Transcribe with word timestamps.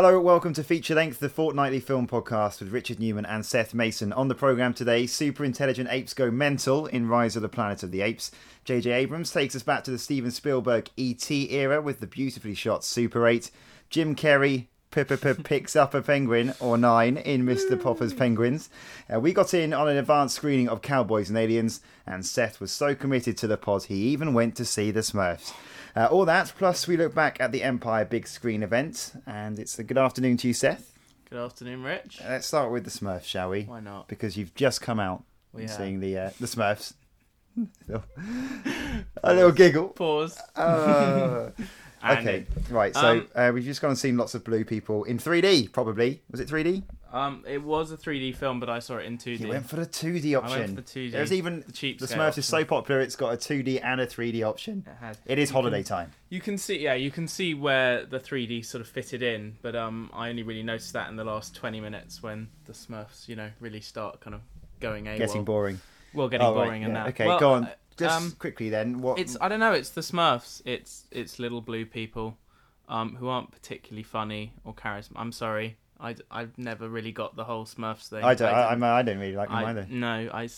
Hello, 0.00 0.20
welcome 0.20 0.52
to 0.52 0.62
Feature 0.62 0.94
Length, 0.94 1.18
the 1.18 1.28
fortnightly 1.28 1.80
film 1.80 2.06
podcast 2.06 2.60
with 2.60 2.70
Richard 2.70 3.00
Newman 3.00 3.26
and 3.26 3.44
Seth 3.44 3.74
Mason. 3.74 4.12
On 4.12 4.28
the 4.28 4.34
programme 4.36 4.72
today, 4.72 5.08
super 5.08 5.44
intelligent 5.44 5.88
apes 5.90 6.14
go 6.14 6.30
mental 6.30 6.86
in 6.86 7.08
Rise 7.08 7.34
of 7.34 7.42
the 7.42 7.48
Planet 7.48 7.82
of 7.82 7.90
the 7.90 8.02
Apes. 8.02 8.30
J.J. 8.64 8.92
Abrams 8.92 9.32
takes 9.32 9.56
us 9.56 9.64
back 9.64 9.82
to 9.82 9.90
the 9.90 9.98
Steven 9.98 10.30
Spielberg 10.30 10.88
E.T. 10.96 11.50
era 11.50 11.82
with 11.82 11.98
the 11.98 12.06
beautifully 12.06 12.54
shot 12.54 12.84
Super 12.84 13.26
8. 13.26 13.50
Jim 13.90 14.14
Carrey 14.14 14.68
picks 14.90 15.76
up 15.76 15.94
a 15.94 16.02
penguin 16.02 16.54
or 16.60 16.78
nine 16.78 17.16
in 17.16 17.44
Mr. 17.44 17.80
Popper's 17.80 18.14
Penguins. 18.14 18.70
Uh, 19.12 19.20
we 19.20 19.32
got 19.32 19.54
in 19.54 19.72
on 19.72 19.88
an 19.88 19.96
advanced 19.96 20.36
screening 20.36 20.68
of 20.68 20.82
Cowboys 20.82 21.28
and 21.28 21.38
Aliens, 21.38 21.80
and 22.06 22.24
Seth 22.24 22.60
was 22.60 22.72
so 22.72 22.94
committed 22.94 23.36
to 23.38 23.46
the 23.46 23.56
pod 23.56 23.84
he 23.84 23.96
even 24.08 24.34
went 24.34 24.56
to 24.56 24.64
see 24.64 24.90
the 24.90 25.00
Smurfs. 25.00 25.52
Uh, 25.94 26.06
all 26.06 26.24
that, 26.24 26.52
plus 26.56 26.86
we 26.86 26.96
look 26.96 27.14
back 27.14 27.40
at 27.40 27.52
the 27.52 27.62
Empire 27.62 28.04
big 28.04 28.26
screen 28.26 28.62
event, 28.62 29.12
and 29.26 29.58
it's 29.58 29.78
a 29.78 29.84
good 29.84 29.98
afternoon 29.98 30.36
to 30.38 30.48
you, 30.48 30.54
Seth. 30.54 30.92
Good 31.30 31.38
afternoon, 31.38 31.82
Rich. 31.82 32.20
Uh, 32.24 32.30
let's 32.30 32.46
start 32.46 32.72
with 32.72 32.84
the 32.84 32.90
Smurfs, 32.90 33.24
shall 33.24 33.50
we? 33.50 33.64
Why 33.64 33.80
not? 33.80 34.08
Because 34.08 34.36
you've 34.36 34.54
just 34.54 34.80
come 34.80 34.98
out 34.98 35.24
We 35.52 35.66
seeing 35.66 36.00
the 36.00 36.16
uh, 36.16 36.30
the 36.40 36.46
Smurfs. 36.46 36.94
a 39.22 39.34
little 39.34 39.52
giggle. 39.52 39.88
Pause. 39.88 40.40
Uh, 42.02 42.06
And 42.18 42.28
okay, 42.28 42.46
right. 42.70 42.94
So 42.94 43.00
Um, 43.10 43.28
uh, 43.34 43.50
we've 43.54 43.64
just 43.64 43.80
gone 43.80 43.90
and 43.90 43.98
seen 43.98 44.16
lots 44.16 44.34
of 44.34 44.44
blue 44.44 44.64
people 44.64 45.04
in 45.04 45.18
3D. 45.18 45.72
Probably 45.72 46.22
was 46.30 46.40
it 46.40 46.48
3D? 46.48 46.82
Um, 47.10 47.42
it 47.48 47.62
was 47.62 47.90
a 47.90 47.96
3D 47.96 48.36
film, 48.36 48.60
but 48.60 48.68
I 48.68 48.80
saw 48.80 48.98
it 48.98 49.06
in 49.06 49.16
2D. 49.16 49.40
You 49.40 49.48
went 49.48 49.66
for 49.66 49.76
the 49.76 49.86
2D 49.86 50.34
option. 50.36 50.56
I 50.56 50.60
went 50.66 50.76
for 50.76 50.82
2D. 50.82 51.10
There's 51.12 51.32
even 51.32 51.64
The 51.66 51.72
cheap 51.72 51.98
the 51.98 52.06
Smurfs 52.06 52.36
is 52.36 52.44
so 52.44 52.64
popular. 52.66 53.00
It's 53.00 53.16
got 53.16 53.32
a 53.32 53.36
2D 53.38 53.80
and 53.82 53.98
a 54.00 54.06
3D 54.06 54.42
option. 54.46 54.84
It 54.86 54.92
had. 55.00 55.18
It 55.24 55.38
is 55.38 55.48
You 55.48 55.54
holiday 55.54 55.78
can- 55.78 55.84
time. 55.84 56.12
You 56.28 56.40
can 56.42 56.58
see, 56.58 56.78
yeah, 56.78 56.92
you 56.92 57.10
can 57.10 57.26
see 57.26 57.54
where 57.54 58.04
the 58.04 58.20
3D 58.20 58.62
sort 58.62 58.82
of 58.82 58.88
fitted 58.88 59.22
in, 59.22 59.56
but 59.62 59.74
um, 59.74 60.10
I 60.12 60.28
only 60.28 60.42
really 60.42 60.62
noticed 60.62 60.92
that 60.92 61.08
in 61.08 61.16
the 61.16 61.24
last 61.24 61.54
20 61.56 61.80
minutes 61.80 62.22
when 62.22 62.48
the 62.66 62.74
Smurfs, 62.74 63.26
you 63.26 63.36
know, 63.36 63.48
really 63.58 63.80
start 63.80 64.20
kind 64.20 64.34
of 64.34 64.42
going 64.78 65.06
AWOL. 65.06 65.16
Getting 65.18 65.44
boring. 65.44 65.80
Well, 66.12 66.28
getting 66.28 66.46
Oh, 66.46 66.54
right, 66.54 66.64
boring 66.66 66.84
and 66.84 66.94
that. 66.94 67.06
Okay, 67.08 67.26
Well, 67.26 67.40
go 67.40 67.52
on. 67.52 67.68
Just 67.98 68.16
um, 68.16 68.32
quickly 68.38 68.70
then. 68.70 69.00
What? 69.00 69.18
It's 69.18 69.36
I 69.40 69.48
don't 69.48 69.60
know. 69.60 69.72
It's 69.72 69.90
the 69.90 70.00
Smurfs. 70.00 70.62
It's 70.64 71.06
it's 71.10 71.38
little 71.38 71.60
blue 71.60 71.84
people, 71.84 72.36
um, 72.88 73.16
who 73.16 73.28
aren't 73.28 73.50
particularly 73.50 74.02
funny 74.02 74.54
or 74.64 74.74
charismatic. 74.74 75.16
I'm 75.16 75.32
sorry. 75.32 75.76
I 76.00 76.14
I've 76.30 76.56
never 76.56 76.88
really 76.88 77.12
got 77.12 77.36
the 77.36 77.44
whole 77.44 77.64
Smurfs 77.64 78.08
thing. 78.08 78.24
I 78.24 78.34
don't. 78.34 78.48
I, 78.48 78.70
didn't- 78.70 78.84
I'm, 78.84 78.84
I 78.84 79.02
don't 79.02 79.18
really 79.18 79.36
like 79.36 79.48
them 79.48 79.58
I, 79.58 79.70
either. 79.70 79.86
no, 79.90 80.30
I 80.32 80.48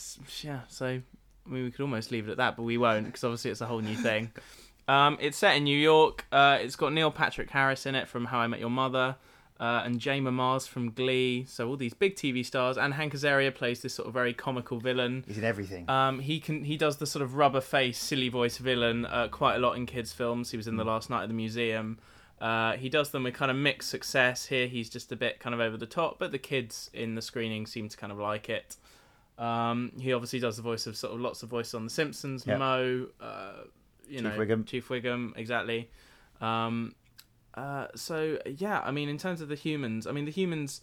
yeah. 0.42 0.60
So 0.68 0.86
I 0.86 1.48
mean, 1.48 1.64
we 1.64 1.70
could 1.70 1.80
almost 1.82 2.10
leave 2.10 2.28
it 2.28 2.32
at 2.32 2.36
that, 2.36 2.56
but 2.56 2.62
we 2.62 2.78
won't 2.78 3.06
because 3.06 3.24
obviously 3.24 3.50
it's 3.50 3.60
a 3.60 3.66
whole 3.66 3.80
new 3.80 3.96
thing. 3.96 4.30
Um, 4.88 5.18
it's 5.20 5.38
set 5.38 5.56
in 5.56 5.62
New 5.62 5.78
York. 5.78 6.26
Uh, 6.32 6.58
it's 6.60 6.74
got 6.74 6.92
Neil 6.92 7.12
Patrick 7.12 7.48
Harris 7.48 7.86
in 7.86 7.94
it 7.94 8.08
from 8.08 8.24
How 8.24 8.40
I 8.40 8.48
Met 8.48 8.58
Your 8.58 8.70
Mother, 8.70 9.14
uh, 9.60 9.82
and 9.84 10.00
Jayma 10.00 10.32
Mays 10.34 10.66
from 10.66 10.90
Glee. 10.90 11.44
So 11.46 11.68
all 11.68 11.76
these 11.76 11.94
big 11.94 12.16
TV 12.16 12.44
stars, 12.44 12.76
and 12.78 12.94
Hank 12.94 13.12
Azaria 13.14 13.54
plays 13.54 13.82
this 13.82 13.94
sort 13.94 14.08
of 14.08 14.14
very 14.14 14.32
comical 14.34 14.80
villain. 14.80 15.22
He's 15.28 15.38
in 15.38 15.44
everything. 15.44 15.88
Um, 15.88 16.18
he 16.18 16.40
can 16.40 16.64
he 16.64 16.76
does 16.76 16.96
the 16.96 17.06
sort 17.06 17.22
of 17.22 17.34
rubber 17.36 17.60
face, 17.60 17.98
silly 17.98 18.28
voice 18.30 18.58
villain 18.58 19.04
uh, 19.06 19.28
quite 19.28 19.54
a 19.56 19.58
lot 19.58 19.76
in 19.76 19.86
kids' 19.86 20.12
films. 20.12 20.50
He 20.50 20.56
was 20.56 20.66
in 20.66 20.76
the 20.76 20.84
Last 20.84 21.10
Night 21.10 21.22
at 21.22 21.28
the 21.28 21.34
Museum. 21.34 21.98
Uh, 22.40 22.72
he 22.78 22.88
does 22.88 23.10
them 23.10 23.24
with 23.24 23.34
kind 23.34 23.50
of 23.50 23.56
mixed 23.58 23.90
success. 23.90 24.46
Here, 24.46 24.66
he's 24.66 24.88
just 24.88 25.12
a 25.12 25.16
bit 25.16 25.40
kind 25.40 25.52
of 25.54 25.60
over 25.60 25.76
the 25.76 25.84
top, 25.86 26.18
but 26.18 26.32
the 26.32 26.38
kids 26.38 26.88
in 26.94 27.14
the 27.14 27.20
screening 27.20 27.66
seem 27.66 27.86
to 27.90 27.96
kind 27.98 28.10
of 28.10 28.18
like 28.18 28.48
it. 28.48 28.76
Um, 29.38 29.92
he 29.98 30.12
obviously 30.14 30.38
does 30.38 30.56
the 30.56 30.62
voice 30.62 30.86
of 30.86 30.96
sort 30.96 31.12
of 31.14 31.20
lots 31.20 31.42
of 31.42 31.50
voices 31.50 31.74
on 31.74 31.84
The 31.84 31.90
Simpsons, 31.90 32.46
Yep. 32.46 32.58
Moe, 32.58 33.06
uh, 33.20 33.52
you 34.08 34.16
Chief 34.20 34.22
know, 34.24 34.30
Wiggum. 34.38 34.66
Chief 34.66 34.88
Wiggum, 34.88 35.36
exactly. 35.36 35.90
Um, 36.40 36.94
uh, 37.54 37.88
so 37.94 38.38
yeah, 38.46 38.80
I 38.80 38.90
mean, 38.90 39.08
in 39.08 39.18
terms 39.18 39.40
of 39.40 39.48
the 39.48 39.54
humans, 39.54 40.06
I 40.06 40.12
mean, 40.12 40.24
the 40.24 40.30
humans, 40.30 40.80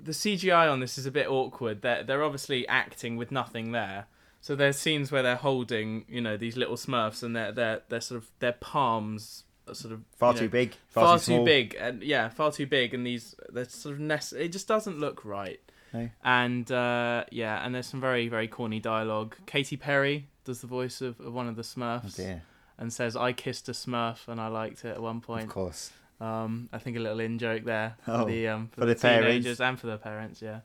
the 0.00 0.12
CGI 0.12 0.70
on 0.70 0.80
this 0.80 0.98
is 0.98 1.06
a 1.06 1.10
bit 1.10 1.28
awkward. 1.28 1.82
They're 1.82 2.02
they're 2.04 2.22
obviously 2.24 2.66
acting 2.68 3.16
with 3.16 3.30
nothing 3.32 3.72
there. 3.72 4.06
So 4.40 4.54
there's 4.54 4.76
scenes 4.78 5.10
where 5.10 5.22
they're 5.22 5.36
holding, 5.36 6.04
you 6.06 6.20
know, 6.20 6.36
these 6.36 6.56
little 6.56 6.76
Smurfs, 6.76 7.22
and 7.22 7.34
they're 7.34 7.52
they're 7.52 7.82
they're 7.88 8.00
sort 8.00 8.22
of 8.22 8.28
their 8.40 8.52
palms 8.52 9.44
are 9.66 9.74
sort 9.74 9.94
of 9.94 10.02
far 10.18 10.34
you 10.34 10.40
too 10.40 10.48
big. 10.50 10.74
far, 10.88 11.04
Far, 11.04 11.18
too, 11.18 11.24
small. 11.24 11.44
big, 11.46 11.74
and 11.80 12.02
yeah, 12.02 12.28
far 12.28 12.52
too 12.52 12.66
big, 12.66 12.92
and 12.92 13.06
these 13.06 13.34
they're 13.48 13.64
sort 13.64 13.94
of 13.94 14.00
nest. 14.00 14.34
It 14.34 14.48
just 14.48 14.68
doesn't 14.68 14.98
look 15.00 15.24
right. 15.24 15.60
No. 15.94 16.10
And 16.22 16.70
uh, 16.70 17.24
yeah, 17.30 17.64
and 17.64 17.74
there's 17.74 17.86
some 17.86 18.00
very 18.02 18.28
very 18.28 18.48
corny 18.48 18.80
dialogue. 18.80 19.36
Katy 19.46 19.76
Perry 19.78 20.28
does 20.44 20.60
the 20.60 20.66
voice 20.66 21.00
of, 21.00 21.18
of 21.20 21.32
one 21.32 21.48
of 21.48 21.56
the 21.56 21.62
Oh 21.62 21.80
Smurfs 21.80 22.16
dear. 22.16 22.42
And 22.78 22.92
says, 22.92 23.16
"I 23.16 23.32
kissed 23.32 23.68
a 23.68 23.72
Smurf 23.72 24.26
and 24.28 24.40
I 24.40 24.48
liked 24.48 24.84
it 24.84 24.88
at 24.90 25.02
one 25.02 25.20
point." 25.20 25.44
Of 25.44 25.50
course. 25.50 25.90
Um, 26.20 26.68
I 26.72 26.78
think 26.78 26.96
a 26.96 27.00
little 27.00 27.20
in 27.20 27.38
joke 27.38 27.64
there 27.64 27.96
Oh, 28.06 28.20
for 28.20 28.30
the 28.30 28.48
um, 28.48 28.68
for, 28.68 28.80
for 28.82 28.86
the, 28.86 28.94
the 28.94 29.00
parents. 29.00 29.26
teenagers 29.26 29.60
and 29.60 29.78
for 29.78 29.86
the 29.88 29.98
parents, 29.98 30.40
yeah. 30.42 30.60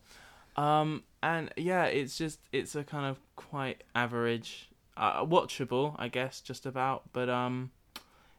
Um, 0.55 1.03
and 1.23 1.51
yeah, 1.57 1.85
it's 1.85 2.17
just 2.17 2.39
it's 2.51 2.75
a 2.75 2.83
kind 2.83 3.05
of 3.05 3.19
quite 3.35 3.83
average, 3.95 4.69
uh, 4.97 5.25
watchable, 5.25 5.95
I 5.97 6.07
guess, 6.07 6.41
just 6.41 6.65
about. 6.65 7.03
But 7.13 7.29
um, 7.29 7.71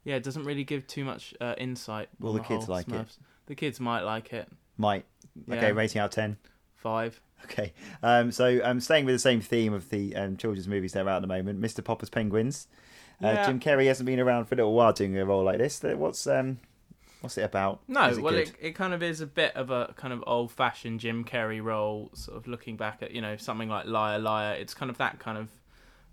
yeah, 0.04 0.16
it 0.16 0.22
doesn't 0.22 0.44
really 0.44 0.64
give 0.64 0.86
too 0.86 1.04
much 1.04 1.34
uh, 1.40 1.54
insight. 1.58 2.08
Will 2.20 2.30
on 2.30 2.36
the 2.36 2.42
kids 2.44 2.68
like 2.68 2.88
it? 2.88 3.16
The 3.46 3.54
kids 3.54 3.80
might 3.80 4.02
like 4.02 4.32
it. 4.32 4.48
Might. 4.78 5.04
Yeah, 5.46 5.56
Okay, 5.56 5.72
rating 5.72 6.00
out 6.00 6.06
of 6.06 6.10
ten. 6.12 6.36
five. 6.76 7.20
Okay. 7.44 7.72
Um, 8.02 8.30
so 8.32 8.60
um, 8.62 8.80
staying 8.80 9.06
with 9.06 9.14
the 9.14 9.18
same 9.18 9.40
theme 9.40 9.72
of 9.72 9.88
the 9.88 10.14
um, 10.14 10.36
children's 10.36 10.68
movies 10.68 10.92
that 10.92 11.06
are 11.06 11.08
out 11.08 11.16
at 11.16 11.22
the 11.22 11.26
moment, 11.28 11.60
Mr. 11.60 11.82
Popper's 11.82 12.10
Penguins. 12.10 12.68
Uh, 13.22 13.28
Yeah. 13.28 13.46
Jim 13.46 13.60
Carrey 13.60 13.86
hasn't 13.86 14.06
been 14.06 14.20
around 14.20 14.46
for 14.46 14.54
a 14.54 14.58
little 14.58 14.72
while 14.72 14.92
doing 14.92 15.16
a 15.18 15.24
role 15.24 15.44
like 15.44 15.58
this. 15.58 15.82
What's 15.82 16.26
um, 16.26 16.58
what's 17.20 17.36
it 17.36 17.42
about? 17.42 17.80
No, 17.86 18.08
it 18.08 18.20
well, 18.20 18.34
it, 18.34 18.52
it 18.60 18.74
kind 18.74 18.94
of 18.94 19.02
is 19.02 19.20
a 19.20 19.26
bit 19.26 19.54
of 19.54 19.70
a 19.70 19.92
kind 19.96 20.12
of 20.12 20.24
old 20.26 20.52
fashioned 20.52 21.00
Jim 21.00 21.24
Carrey 21.24 21.62
role, 21.62 22.10
sort 22.14 22.36
of 22.36 22.46
looking 22.46 22.76
back 22.76 23.02
at, 23.02 23.10
you 23.10 23.20
know, 23.20 23.36
something 23.36 23.68
like 23.68 23.86
Liar 23.86 24.18
Liar. 24.18 24.54
It's 24.54 24.74
kind 24.74 24.90
of 24.90 24.98
that 24.98 25.18
kind 25.18 25.36
of 25.36 25.48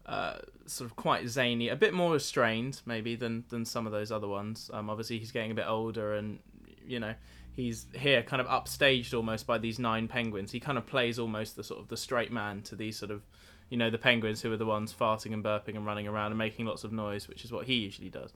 uh, 0.05 0.39
sort 0.65 0.89
of 0.89 0.95
quite 0.95 1.27
zany, 1.27 1.69
a 1.69 1.75
bit 1.75 1.93
more 1.93 2.13
restrained 2.13 2.81
maybe 2.85 3.15
than, 3.15 3.45
than 3.49 3.65
some 3.65 3.85
of 3.85 3.91
those 3.91 4.11
other 4.11 4.27
ones. 4.27 4.69
Um, 4.73 4.89
obviously, 4.89 5.17
he's 5.19 5.31
getting 5.31 5.51
a 5.51 5.55
bit 5.55 5.67
older 5.67 6.13
and, 6.15 6.39
you 6.85 6.99
know, 6.99 7.13
he's 7.53 7.87
here 7.93 8.21
kind 8.23 8.41
of 8.41 8.47
upstaged 8.47 9.13
almost 9.13 9.47
by 9.47 9.57
these 9.57 9.79
nine 9.79 10.07
penguins. 10.07 10.51
He 10.51 10.59
kind 10.59 10.77
of 10.77 10.85
plays 10.85 11.19
almost 11.19 11.55
the 11.55 11.63
sort 11.63 11.79
of 11.79 11.87
the 11.87 11.97
straight 11.97 12.31
man 12.31 12.61
to 12.63 12.75
these 12.75 12.97
sort 12.97 13.11
of, 13.11 13.23
you 13.69 13.77
know, 13.77 13.89
the 13.89 13.97
penguins 13.97 14.41
who 14.41 14.51
are 14.51 14.57
the 14.57 14.65
ones 14.65 14.93
farting 14.93 15.33
and 15.33 15.43
burping 15.43 15.75
and 15.75 15.85
running 15.85 16.07
around 16.07 16.31
and 16.31 16.37
making 16.37 16.65
lots 16.65 16.83
of 16.83 16.91
noise, 16.91 17.27
which 17.27 17.43
is 17.43 17.51
what 17.51 17.65
he 17.65 17.75
usually 17.75 18.09
does. 18.09 18.33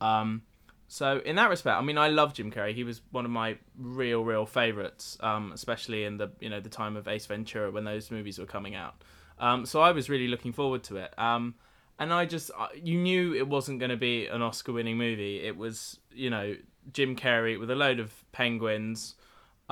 Um, 0.00 0.42
so 0.88 1.22
in 1.24 1.36
that 1.36 1.48
respect, 1.48 1.78
I 1.78 1.82
mean, 1.82 1.96
I 1.96 2.08
love 2.08 2.34
Jim 2.34 2.50
Carrey. 2.50 2.74
He 2.74 2.84
was 2.84 3.00
one 3.12 3.24
of 3.24 3.30
my 3.30 3.56
real, 3.78 4.22
real 4.24 4.44
favorites, 4.44 5.16
um, 5.20 5.52
especially 5.54 6.04
in 6.04 6.18
the 6.18 6.30
you 6.38 6.50
know 6.50 6.60
the 6.60 6.68
time 6.68 6.96
of 6.96 7.08
Ace 7.08 7.24
Ventura 7.24 7.70
when 7.70 7.84
those 7.84 8.10
movies 8.10 8.38
were 8.38 8.46
coming 8.46 8.74
out. 8.74 9.02
Um, 9.38 9.64
so 9.64 9.80
I 9.80 9.92
was 9.92 10.10
really 10.10 10.28
looking 10.28 10.52
forward 10.52 10.82
to 10.84 10.96
it. 10.96 11.18
Um, 11.18 11.54
and 11.98 12.12
I 12.12 12.26
just 12.26 12.50
you 12.74 12.98
knew 12.98 13.34
it 13.34 13.48
wasn't 13.48 13.78
going 13.78 13.90
to 13.90 13.96
be 13.96 14.26
an 14.26 14.42
Oscar-winning 14.42 14.98
movie. 14.98 15.40
It 15.40 15.56
was 15.56 15.98
you 16.12 16.28
know 16.28 16.56
Jim 16.92 17.16
Carrey 17.16 17.58
with 17.58 17.70
a 17.70 17.74
load 17.74 17.98
of 17.98 18.12
penguins. 18.32 19.14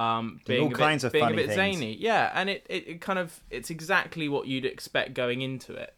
Um, 0.00 0.40
being 0.46 0.62
all 0.62 0.70
kinds 0.70 1.04
of 1.04 1.12
being 1.12 1.24
funny 1.24 1.34
a 1.34 1.36
bit 1.36 1.54
things. 1.54 1.76
zany, 1.76 1.94
yeah, 1.94 2.30
and 2.34 2.48
it, 2.48 2.66
it, 2.68 2.88
it 2.88 3.00
kind 3.00 3.18
of 3.18 3.40
it's 3.50 3.70
exactly 3.70 4.28
what 4.28 4.46
you'd 4.46 4.64
expect 4.64 5.14
going 5.14 5.42
into 5.42 5.74
it. 5.74 5.94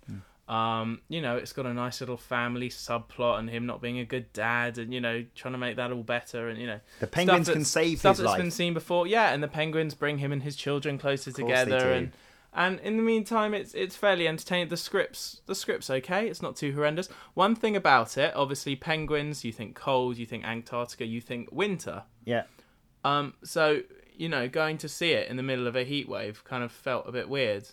Um, 0.48 1.00
you 1.08 1.22
know, 1.22 1.36
it's 1.36 1.52
got 1.52 1.66
a 1.66 1.72
nice 1.72 2.00
little 2.00 2.16
family 2.16 2.68
subplot 2.68 3.38
and 3.38 3.48
him 3.48 3.64
not 3.64 3.80
being 3.80 3.98
a 3.98 4.04
good 4.04 4.32
dad 4.32 4.76
and, 4.76 4.92
you 4.92 5.00
know, 5.00 5.24
trying 5.34 5.52
to 5.52 5.58
make 5.58 5.76
that 5.76 5.92
all 5.92 6.02
better 6.02 6.48
and, 6.48 6.60
you 6.60 6.66
know. 6.66 6.80
The 7.00 7.06
penguins 7.06 7.48
can 7.48 7.64
save 7.64 8.00
stuff 8.00 8.16
his 8.16 8.24
that's 8.24 8.32
life. 8.32 8.40
been 8.40 8.50
seen 8.50 8.74
before. 8.74 9.06
Yeah, 9.06 9.32
and 9.32 9.42
the 9.42 9.48
penguins 9.48 9.94
bring 9.94 10.18
him 10.18 10.32
and 10.32 10.42
his 10.42 10.56
children 10.56 10.98
closer 10.98 11.32
together 11.32 11.92
and 11.92 12.12
and 12.54 12.80
in 12.80 12.98
the 12.98 13.02
meantime 13.02 13.54
it's 13.54 13.72
it's 13.72 13.96
fairly 13.96 14.28
entertaining. 14.28 14.68
The 14.68 14.76
script's 14.76 15.40
the 15.46 15.54
script's 15.54 15.88
okay, 15.88 16.28
it's 16.28 16.42
not 16.42 16.56
too 16.56 16.72
horrendous. 16.72 17.08
One 17.32 17.54
thing 17.54 17.76
about 17.76 18.18
it, 18.18 18.34
obviously 18.36 18.76
penguins, 18.76 19.44
you 19.44 19.52
think 19.52 19.74
cold, 19.74 20.18
you 20.18 20.26
think 20.26 20.44
Antarctica, 20.44 21.06
you 21.06 21.22
think 21.22 21.50
winter. 21.50 22.02
Yeah. 22.26 22.42
Um, 23.04 23.34
so 23.44 23.82
you 24.16 24.28
know, 24.28 24.48
going 24.48 24.78
to 24.78 24.88
see 24.88 25.12
it 25.12 25.28
in 25.28 25.36
the 25.36 25.42
middle 25.42 25.66
of 25.66 25.74
a 25.74 25.84
heat 25.84 26.08
wave 26.08 26.44
kind 26.44 26.62
of 26.62 26.70
felt 26.70 27.08
a 27.08 27.12
bit 27.12 27.28
weird. 27.28 27.68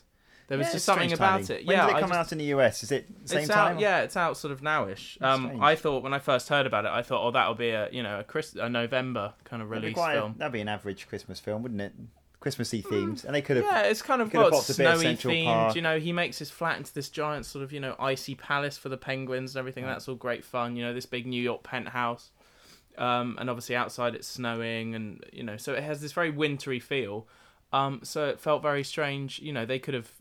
There 0.47 0.57
was 0.57 0.67
Yeah, 0.67 0.73
just 0.73 0.85
something 0.85 1.13
about 1.13 1.43
timing. 1.43 1.61
it. 1.61 1.67
When 1.67 1.77
yeah, 1.77 1.85
did 1.85 1.97
it 1.97 1.99
come 1.99 2.09
just- 2.09 2.19
out 2.19 2.31
in 2.31 2.37
the 2.39 2.45
US? 2.45 2.81
Is 2.81 2.91
it 2.91 3.05
same 3.25 3.39
it's 3.39 3.49
time? 3.49 3.75
out, 3.75 3.79
yeah, 3.81 3.99
it's 4.01 4.17
out 4.17 4.35
sort 4.35 4.51
of 4.51 4.61
nowish. 4.61 5.21
Um. 5.21 5.61
I 5.61 5.75
thought 5.75 6.01
when 6.01 6.13
I 6.13 6.17
first 6.19 6.49
heard 6.49 6.65
about 6.65 6.85
it, 6.85 6.91
I 6.91 7.03
thought, 7.03 7.27
oh, 7.27 7.29
that'll 7.31 7.53
be 7.53 7.69
a 7.69 7.87
you 7.91 8.01
know 8.01 8.19
a 8.21 8.23
Chris 8.23 8.55
a 8.55 8.67
November 8.67 9.33
kind 9.43 9.61
of 9.61 9.69
That'd 9.69 9.83
release 9.83 9.97
a- 9.99 10.11
film. 10.13 10.35
that'd 10.37 10.51
be 10.53 10.61
an 10.61 10.67
average 10.69 11.07
Christmas 11.07 11.39
film, 11.39 11.61
wouldn't 11.61 11.81
it? 11.81 11.93
Christmassy 12.39 12.81
themed, 12.81 13.25
and 13.25 13.35
they 13.35 13.41
could 13.41 13.57
have. 13.57 13.65
Yeah, 13.65 13.81
it's 13.81 14.01
kind 14.01 14.21
of 14.21 14.31
got 14.31 14.53
a 14.53 14.55
snowy 14.61 15.03
themed. 15.17 15.43
Park. 15.43 15.75
You 15.75 15.81
know, 15.81 15.99
he 15.99 16.13
makes 16.13 16.39
his 16.39 16.49
flat 16.49 16.77
into 16.77 16.93
this 16.93 17.09
giant 17.09 17.45
sort 17.45 17.63
of 17.65 17.73
you 17.73 17.81
know 17.81 17.95
icy 17.99 18.33
palace 18.33 18.77
for 18.77 18.87
the 18.89 18.97
penguins 18.97 19.55
and 19.55 19.59
everything. 19.59 19.83
That's 19.83 20.07
all 20.07 20.15
great 20.15 20.43
fun. 20.45 20.77
You 20.77 20.85
know, 20.85 20.93
this 20.93 21.05
big 21.05 21.27
New 21.27 21.43
York 21.43 21.63
penthouse, 21.63 22.31
um, 22.99 23.37
and 23.39 23.49
obviously 23.49 23.75
outside 23.75 24.13
it's 24.13 24.27
snowing, 24.27 24.93
and 24.93 25.23
you 25.33 25.43
know, 25.43 25.57
so 25.57 25.73
it 25.73 25.83
has 25.83 26.01
this 26.01 26.11
very 26.11 26.29
wintry 26.29 26.79
feel. 26.79 27.27
Um, 27.71 28.01
so 28.03 28.27
it 28.27 28.39
felt 28.39 28.61
very 28.61 28.83
strange. 28.83 29.39
You 29.39 29.53
know, 29.53 29.65
they 29.65 29.79
could 29.79 29.93
have, 29.93 30.11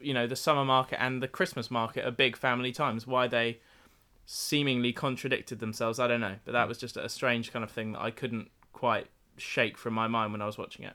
you 0.00 0.12
know, 0.14 0.26
the 0.26 0.36
summer 0.36 0.64
market 0.64 1.02
and 1.02 1.22
the 1.22 1.28
Christmas 1.28 1.70
market 1.70 2.04
are 2.06 2.10
big 2.10 2.36
family 2.36 2.70
times. 2.72 3.06
Why 3.06 3.26
they 3.26 3.60
seemingly 4.26 4.92
contradicted 4.92 5.58
themselves, 5.58 5.98
I 5.98 6.06
don't 6.06 6.20
know. 6.20 6.36
But 6.44 6.52
that 6.52 6.68
was 6.68 6.76
just 6.78 6.96
a 6.98 7.08
strange 7.08 7.50
kind 7.52 7.64
of 7.64 7.70
thing 7.70 7.92
that 7.92 8.02
I 8.02 8.10
couldn't 8.10 8.50
quite 8.74 9.06
shake 9.38 9.78
from 9.78 9.94
my 9.94 10.06
mind 10.06 10.32
when 10.32 10.42
I 10.42 10.46
was 10.46 10.58
watching 10.58 10.84
it. 10.84 10.92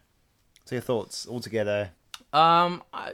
So 0.66 0.76
your 0.76 0.82
thoughts 0.84 1.28
altogether? 1.28 1.92
Um, 2.32 2.84
I, 2.94 3.14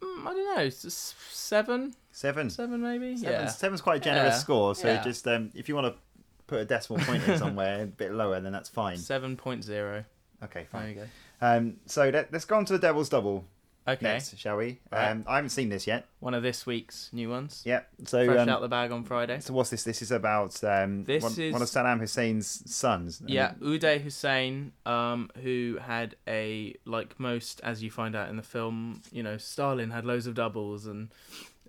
mm, 0.00 0.26
I 0.26 0.32
don't 0.34 0.56
know, 0.56 0.62
it's 0.62 0.82
just 0.82 1.14
seven, 1.32 1.94
Seven. 2.12 2.48
seven 2.50 2.80
maybe. 2.80 3.16
Seven's, 3.16 3.24
Yeah, 3.24 3.46
seven's 3.48 3.80
quite 3.80 3.96
a 3.96 4.00
generous 4.00 4.34
Yeah. 4.34 4.38
score. 4.40 4.74
So 4.74 4.88
Yeah. 4.88 5.02
just 5.02 5.26
um, 5.26 5.50
if 5.54 5.68
you 5.68 5.74
want 5.74 5.86
to 5.94 6.00
put 6.46 6.60
a 6.60 6.64
decimal 6.64 7.02
point 7.04 7.26
in 7.26 7.38
somewhere 7.38 7.82
a 7.82 7.86
bit 7.86 8.12
lower, 8.12 8.40
then 8.40 8.52
that's 8.52 8.68
fine. 8.68 8.96
seven 8.96 9.36
point 9.36 9.64
zero. 9.64 10.04
Okay, 10.44 10.66
fine. 10.70 10.82
There 10.82 10.90
you 10.90 10.94
go. 10.96 11.06
Um, 11.40 11.76
so 11.86 12.08
let, 12.08 12.32
let's 12.32 12.44
go 12.44 12.56
on 12.56 12.64
to 12.66 12.72
the 12.72 12.78
Devil's 12.78 13.08
Double 13.08 13.44
Okay, 13.88 14.04
next, 14.04 14.36
shall 14.36 14.56
we? 14.56 14.80
Right. 14.90 15.10
Um, 15.10 15.24
I 15.28 15.36
haven't 15.36 15.50
seen 15.50 15.68
this 15.68 15.86
yet. 15.86 16.06
one 16.18 16.34
of 16.34 16.42
this 16.42 16.66
week's 16.66 17.08
new 17.12 17.30
ones. 17.30 17.62
Yeah. 17.64 17.82
So 18.04 18.24
Fresh 18.26 18.40
um, 18.40 18.48
out 18.48 18.60
the 18.60 18.68
bag 18.68 18.90
on 18.90 19.04
Friday. 19.04 19.38
so 19.38 19.52
what's 19.54 19.70
this? 19.70 19.84
This 19.84 20.02
is 20.02 20.10
about 20.10 20.62
um, 20.64 21.04
This 21.04 21.22
one, 21.22 21.32
is- 21.38 21.52
one 21.52 21.62
of 21.62 21.68
Saddam 21.68 22.00
Hussein's 22.00 22.68
sons. 22.68 23.22
Yeah, 23.24 23.52
Uday 23.60 24.00
Hussein, 24.00 24.72
um, 24.84 25.30
who 25.40 25.78
had 25.80 26.16
a 26.26 26.74
like 26.84 27.20
most, 27.20 27.60
as 27.62 27.80
you 27.82 27.90
find 27.92 28.16
out 28.16 28.28
in 28.28 28.36
the 28.36 28.42
film, 28.42 29.02
you 29.12 29.22
know, 29.22 29.36
Stalin 29.36 29.90
had 29.92 30.04
loads 30.04 30.26
of 30.26 30.34
doubles, 30.34 30.86
and 30.86 31.08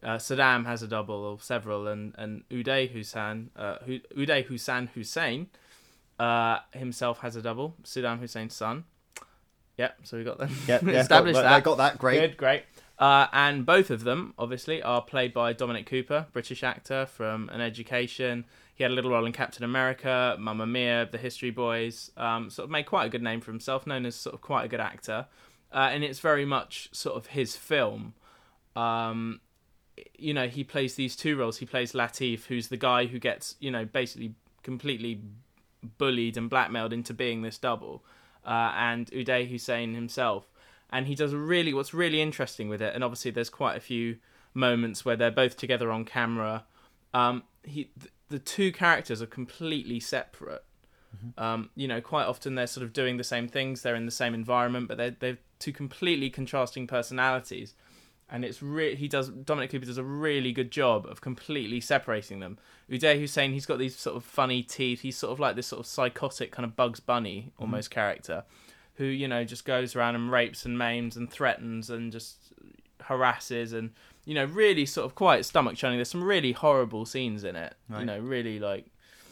uh, 0.03 0.17
Saddam 0.17 0.65
has 0.65 0.81
a 0.83 0.87
double 0.87 1.15
or 1.15 1.39
several, 1.41 1.87
and 1.87 2.13
and 2.17 2.47
Uday 2.49 2.89
Hussein, 2.89 3.49
uh, 3.55 3.77
Uday 4.15 4.43
Hussein 4.45 4.87
Hussein, 4.93 5.47
uh, 6.19 6.59
himself 6.73 7.19
has 7.19 7.35
a 7.35 7.41
double. 7.41 7.75
Saddam 7.83 8.19
Hussein's 8.19 8.55
son. 8.55 8.85
Yep, 9.77 9.99
so 10.03 10.17
we 10.17 10.23
got 10.23 10.39
them. 10.39 10.49
Yeah, 10.67 10.79
yeah, 10.83 11.01
established 11.01 11.35
got, 11.35 11.43
that. 11.43 11.53
I 11.53 11.59
got 11.59 11.77
that. 11.77 11.97
Great. 11.99 12.19
Good, 12.19 12.37
great. 12.37 12.63
Uh, 12.99 13.27
and 13.31 13.65
both 13.65 13.91
of 13.91 14.03
them, 14.03 14.33
obviously, 14.39 14.81
are 14.81 15.01
played 15.01 15.33
by 15.33 15.53
Dominic 15.53 15.85
Cooper, 15.85 16.25
British 16.33 16.63
actor 16.63 17.05
from 17.05 17.47
An 17.49 17.61
Education. 17.61 18.45
He 18.73 18.83
had 18.83 18.91
a 18.91 18.95
little 18.95 19.11
role 19.11 19.25
in 19.25 19.33
Captain 19.33 19.63
America, 19.63 20.35
Mamma 20.39 20.65
Mia, 20.65 21.07
The 21.11 21.19
History 21.19 21.51
Boys. 21.51 22.11
Um, 22.17 22.49
sort 22.49 22.65
of 22.65 22.71
made 22.71 22.87
quite 22.87 23.05
a 23.05 23.09
good 23.09 23.21
name 23.21 23.39
for 23.39 23.51
himself, 23.51 23.85
known 23.85 24.05
as 24.05 24.15
sort 24.15 24.33
of 24.33 24.41
quite 24.41 24.65
a 24.65 24.67
good 24.67 24.79
actor. 24.79 25.27
Uh, 25.71 25.89
and 25.91 26.03
it's 26.03 26.19
very 26.19 26.45
much 26.45 26.89
sort 26.91 27.15
of 27.15 27.27
his 27.27 27.55
film. 27.55 28.13
Um, 28.75 29.41
you 30.17 30.33
know, 30.33 30.47
he 30.47 30.63
plays 30.63 30.95
these 30.95 31.15
two 31.15 31.37
roles. 31.37 31.57
He 31.57 31.65
plays 31.65 31.93
Latif, 31.93 32.45
who's 32.45 32.67
the 32.67 32.77
guy 32.77 33.05
who 33.05 33.19
gets, 33.19 33.55
you 33.59 33.71
know, 33.71 33.85
basically 33.85 34.35
completely 34.63 35.21
bullied 35.97 36.37
and 36.37 36.49
blackmailed 36.49 36.93
into 36.93 37.13
being 37.13 37.41
this 37.41 37.57
double, 37.57 38.03
uh, 38.45 38.73
and 38.75 39.07
Uday 39.11 39.47
Hussein 39.47 39.93
himself. 39.93 40.47
And 40.89 41.07
he 41.07 41.15
does 41.15 41.33
really 41.33 41.73
what's 41.73 41.93
really 41.93 42.21
interesting 42.21 42.69
with 42.69 42.81
it, 42.81 42.93
and 42.95 43.03
obviously 43.03 43.31
there's 43.31 43.49
quite 43.49 43.75
a 43.75 43.81
few 43.81 44.17
moments 44.53 45.03
where 45.03 45.15
they're 45.15 45.31
both 45.31 45.57
together 45.57 45.91
on 45.91 46.05
camera. 46.05 46.65
Um, 47.13 47.43
he 47.63 47.89
th- 47.99 48.11
the 48.29 48.39
two 48.39 48.71
characters 48.71 49.21
are 49.21 49.27
completely 49.27 49.99
separate. 49.99 50.63
Um, 51.37 51.69
you 51.75 51.87
know, 51.87 51.99
quite 51.99 52.25
often 52.25 52.55
they're 52.55 52.67
sort 52.67 52.83
of 52.83 52.93
doing 52.93 53.17
the 53.17 53.23
same 53.23 53.47
things. 53.47 53.81
They're 53.81 53.95
in 53.95 54.05
the 54.05 54.11
same 54.11 54.33
environment, 54.33 54.87
but 54.87 54.97
they're 54.97 55.15
they're 55.19 55.37
two 55.59 55.71
completely 55.71 56.29
contrasting 56.29 56.87
personalities. 56.87 57.73
And 58.29 58.43
it's 58.43 58.61
re- 58.61 58.95
he 58.95 59.07
does 59.07 59.29
Dominic 59.29 59.71
Cooper 59.71 59.85
does 59.85 59.97
a 59.97 60.03
really 60.03 60.51
good 60.51 60.69
job 60.69 61.05
of 61.05 61.21
completely 61.21 61.79
separating 61.79 62.41
them. 62.41 62.57
Uday 62.89 63.19
Hussein, 63.19 63.53
he's 63.53 63.65
got 63.65 63.79
these 63.79 63.95
sort 63.95 64.17
of 64.17 64.25
funny 64.25 64.61
teeth. 64.61 65.01
He's 65.01 65.17
sort 65.17 65.31
of 65.31 65.39
like 65.39 65.55
this 65.55 65.67
sort 65.67 65.79
of 65.79 65.85
psychotic 65.85 66.51
kind 66.51 66.65
of 66.65 66.75
Bugs 66.75 66.99
Bunny 66.99 67.47
mm-hmm. 67.47 67.63
almost 67.63 67.89
character, 67.89 68.43
who 68.95 69.05
you 69.05 69.27
know 69.29 69.45
just 69.45 69.63
goes 69.63 69.95
around 69.95 70.15
and 70.15 70.29
rapes 70.29 70.65
and 70.65 70.77
maims 70.77 71.15
and 71.15 71.31
threatens 71.31 71.89
and 71.89 72.11
just 72.11 72.37
harasses 73.01 73.71
and 73.71 73.91
you 74.25 74.33
know 74.33 74.43
really 74.45 74.85
sort 74.85 75.05
of 75.05 75.15
quite 75.15 75.45
stomach 75.45 75.77
churning. 75.77 75.97
There's 75.97 76.09
some 76.09 76.23
really 76.23 76.51
horrible 76.51 77.05
scenes 77.05 77.45
in 77.45 77.55
it. 77.55 77.75
You 77.97 78.05
know, 78.05 78.19
really 78.19 78.59
like 78.59 78.87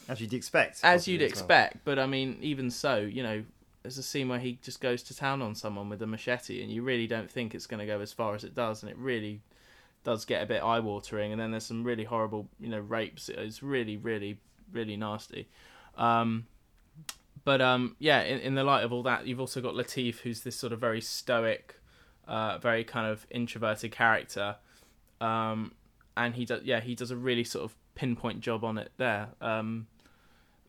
As 0.08 0.22
you'd 0.22 0.32
expect. 0.32 0.80
as 0.82 1.06
you'd 1.06 1.20
well. 1.20 1.28
expect. 1.28 1.84
But 1.84 1.98
I 1.98 2.06
mean, 2.06 2.38
even 2.40 2.70
so, 2.70 2.96
you 2.96 3.22
know, 3.22 3.44
there's 3.86 3.98
a 3.98 4.02
scene 4.02 4.28
where 4.28 4.40
he 4.40 4.58
just 4.62 4.80
goes 4.80 5.00
to 5.04 5.14
town 5.14 5.40
on 5.40 5.54
someone 5.54 5.88
with 5.88 6.02
a 6.02 6.08
machete, 6.08 6.60
and 6.60 6.72
you 6.72 6.82
really 6.82 7.06
don't 7.06 7.30
think 7.30 7.54
it's 7.54 7.68
going 7.68 7.78
to 7.78 7.86
go 7.86 8.00
as 8.00 8.12
far 8.12 8.34
as 8.34 8.42
it 8.42 8.52
does, 8.52 8.82
and 8.82 8.90
it 8.90 8.98
really 8.98 9.42
does 10.02 10.24
get 10.24 10.42
a 10.42 10.46
bit 10.46 10.60
eye 10.60 10.80
watering. 10.80 11.30
And 11.30 11.40
then 11.40 11.52
there's 11.52 11.66
some 11.66 11.84
really 11.84 12.02
horrible, 12.02 12.48
you 12.58 12.68
know, 12.68 12.80
rapes. 12.80 13.28
It's 13.28 13.62
really, 13.62 13.96
really, 13.96 14.40
really 14.72 14.96
nasty. 14.96 15.48
Um, 15.96 16.48
but 17.44 17.60
um, 17.60 17.94
yeah, 18.00 18.22
in, 18.22 18.40
in 18.40 18.54
the 18.56 18.64
light 18.64 18.82
of 18.82 18.92
all 18.92 19.04
that, 19.04 19.28
you've 19.28 19.38
also 19.38 19.60
got 19.60 19.74
Latif, 19.74 20.18
who's 20.18 20.40
this 20.40 20.56
sort 20.56 20.72
of 20.72 20.80
very 20.80 21.00
stoic, 21.00 21.76
uh, 22.26 22.58
very 22.58 22.82
kind 22.82 23.06
of 23.06 23.24
introverted 23.30 23.92
character, 23.92 24.56
um, 25.20 25.74
and 26.16 26.34
he 26.34 26.44
does 26.44 26.64
yeah 26.64 26.80
he 26.80 26.96
does 26.96 27.12
a 27.12 27.16
really 27.16 27.44
sort 27.44 27.64
of 27.64 27.76
pinpoint 27.94 28.40
job 28.40 28.64
on 28.64 28.78
it 28.78 28.90
there. 28.96 29.28
Um, 29.40 29.86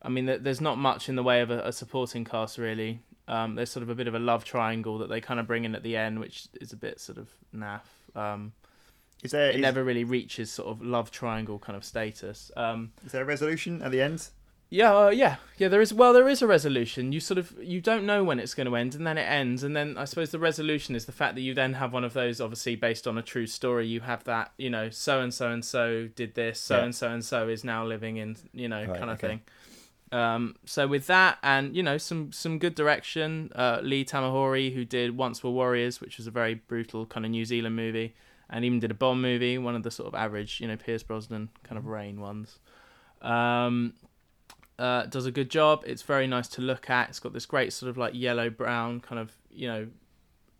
I 0.03 0.09
mean, 0.09 0.25
there's 0.25 0.61
not 0.61 0.77
much 0.77 1.09
in 1.09 1.15
the 1.15 1.23
way 1.23 1.41
of 1.41 1.49
a, 1.49 1.61
a 1.61 1.71
supporting 1.71 2.23
cast 2.23 2.59
really. 2.59 3.01
Um, 3.27 3.55
there's 3.55 3.69
sort 3.69 3.83
of 3.83 3.89
a 3.89 3.95
bit 3.95 4.07
of 4.07 4.15
a 4.15 4.19
love 4.19 4.45
triangle 4.45 4.97
that 4.99 5.09
they 5.09 5.19
kind 5.21 5.39
of 5.39 5.47
bring 5.47 5.65
in 5.65 5.75
at 5.75 5.83
the 5.83 5.97
end, 5.97 6.19
which 6.19 6.47
is 6.61 6.71
a 6.73 6.77
bit 6.77 6.99
sort 6.99 7.17
of 7.17 7.29
naff. 7.53 7.81
Um, 8.15 8.53
Is 9.23 9.31
there, 9.31 9.49
it 9.49 9.55
is, 9.55 9.61
never 9.61 9.83
really 9.83 10.03
reaches 10.03 10.49
sort 10.51 10.69
of 10.69 10.81
love 10.81 11.11
triangle 11.11 11.59
kind 11.59 11.75
of 11.75 11.83
status. 11.83 12.51
Um, 12.55 12.91
is 13.05 13.11
there 13.11 13.23
a 13.23 13.25
resolution 13.25 13.81
at 13.81 13.91
the 13.91 14.01
end? 14.01 14.29
yeah, 14.69 14.93
uh, 14.95 15.09
yeah, 15.09 15.37
yeah. 15.57 15.69
There 15.69 15.79
is. 15.81 15.93
Well, 15.93 16.11
there 16.13 16.27
is 16.27 16.41
a 16.41 16.47
resolution. 16.47 17.11
You 17.13 17.19
sort 17.21 17.37
of 17.37 17.53
you 17.61 17.79
don't 17.79 18.05
know 18.05 18.23
when 18.23 18.37
it's 18.39 18.53
going 18.53 18.67
to 18.67 18.75
end, 18.75 18.95
and 18.95 19.07
then 19.07 19.17
it 19.17 19.21
ends, 19.23 19.63
and 19.63 19.73
then 19.75 19.97
I 19.97 20.03
suppose 20.05 20.31
the 20.31 20.39
resolution 20.39 20.93
is 20.95 21.05
the 21.05 21.13
fact 21.13 21.35
that 21.35 21.41
you 21.41 21.53
then 21.53 21.73
have 21.73 21.93
one 21.93 22.03
of 22.03 22.11
those, 22.13 22.41
obviously 22.41 22.75
based 22.75 23.07
on 23.07 23.17
a 23.17 23.21
true 23.21 23.47
story. 23.47 23.87
You 23.87 24.01
have 24.01 24.25
that, 24.25 24.51
you 24.57 24.69
know, 24.69 24.89
so 24.89 25.21
and 25.21 25.33
so 25.33 25.49
and 25.51 25.63
so 25.63 26.07
did 26.15 26.35
this, 26.35 26.59
so 26.59 26.81
and 26.81 26.93
so 26.93 27.09
and 27.09 27.23
so 27.23 27.47
is 27.47 27.63
now 27.63 27.85
living 27.85 28.17
in, 28.17 28.35
you 28.53 28.67
know, 28.67 28.83
Right, 28.85 28.99
kind 28.99 29.09
of 29.09 29.17
okay. 29.19 29.27
thing. 29.27 29.41
Um, 30.11 30.55
so 30.65 30.87
with 30.87 31.07
that, 31.07 31.37
and 31.43 31.75
you 31.75 31.83
know, 31.83 31.97
some 31.97 32.31
some 32.31 32.59
good 32.59 32.75
direction. 32.75 33.51
Uh, 33.55 33.79
Lee 33.81 34.05
Tamahori, 34.05 34.73
who 34.73 34.85
did 34.85 35.17
Once 35.17 35.43
Were 35.43 35.51
Warriors, 35.51 35.99
which 35.99 36.17
was 36.17 36.27
a 36.27 36.31
very 36.31 36.55
brutal 36.55 37.05
kind 37.05 37.25
of 37.25 37.31
New 37.31 37.45
Zealand 37.45 37.75
movie, 37.75 38.15
and 38.49 38.63
even 38.63 38.79
did 38.79 38.91
a 38.91 38.93
Bond 38.93 39.21
movie, 39.21 39.57
one 39.57 39.75
of 39.75 39.83
the 39.83 39.91
sort 39.91 40.07
of 40.07 40.15
average, 40.15 40.61
you 40.61 40.67
know, 40.67 40.77
Pierce 40.77 41.03
Brosnan 41.03 41.49
kind 41.63 41.77
of 41.77 41.85
Rain 41.85 42.21
ones. 42.21 42.59
Um, 43.21 43.93
uh, 44.79 45.05
does 45.07 45.25
a 45.25 45.31
good 45.31 45.49
job. 45.49 45.83
It's 45.85 46.03
very 46.03 46.27
nice 46.27 46.47
to 46.49 46.61
look 46.61 46.89
at. 46.89 47.09
It's 47.09 47.19
got 47.19 47.33
this 47.33 47.45
great 47.45 47.73
sort 47.73 47.89
of 47.89 47.97
like 47.97 48.13
yellow 48.13 48.49
brown 48.49 48.99
kind 49.01 49.19
of 49.19 49.31
you 49.51 49.67
know 49.67 49.87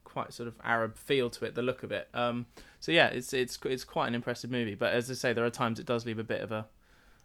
quite 0.03 0.33
sort 0.33 0.47
of 0.47 0.55
Arab 0.63 0.97
feel 0.97 1.29
to 1.29 1.45
it. 1.45 1.55
The 1.55 1.61
look 1.61 1.83
of 1.83 1.91
it. 1.91 2.09
Um, 2.13 2.47
so 2.79 2.91
yeah, 2.91 3.07
it's 3.07 3.31
it's 3.33 3.57
it's 3.63 3.83
quite 3.83 4.07
an 4.07 4.15
impressive 4.15 4.51
movie. 4.51 4.75
But 4.75 4.94
as 4.94 5.09
I 5.11 5.13
say, 5.13 5.33
there 5.33 5.45
are 5.45 5.49
times 5.49 5.79
it 5.79 5.85
does 5.85 6.05
leave 6.05 6.19
a 6.19 6.23
bit 6.23 6.41
of 6.41 6.51
a 6.51 6.65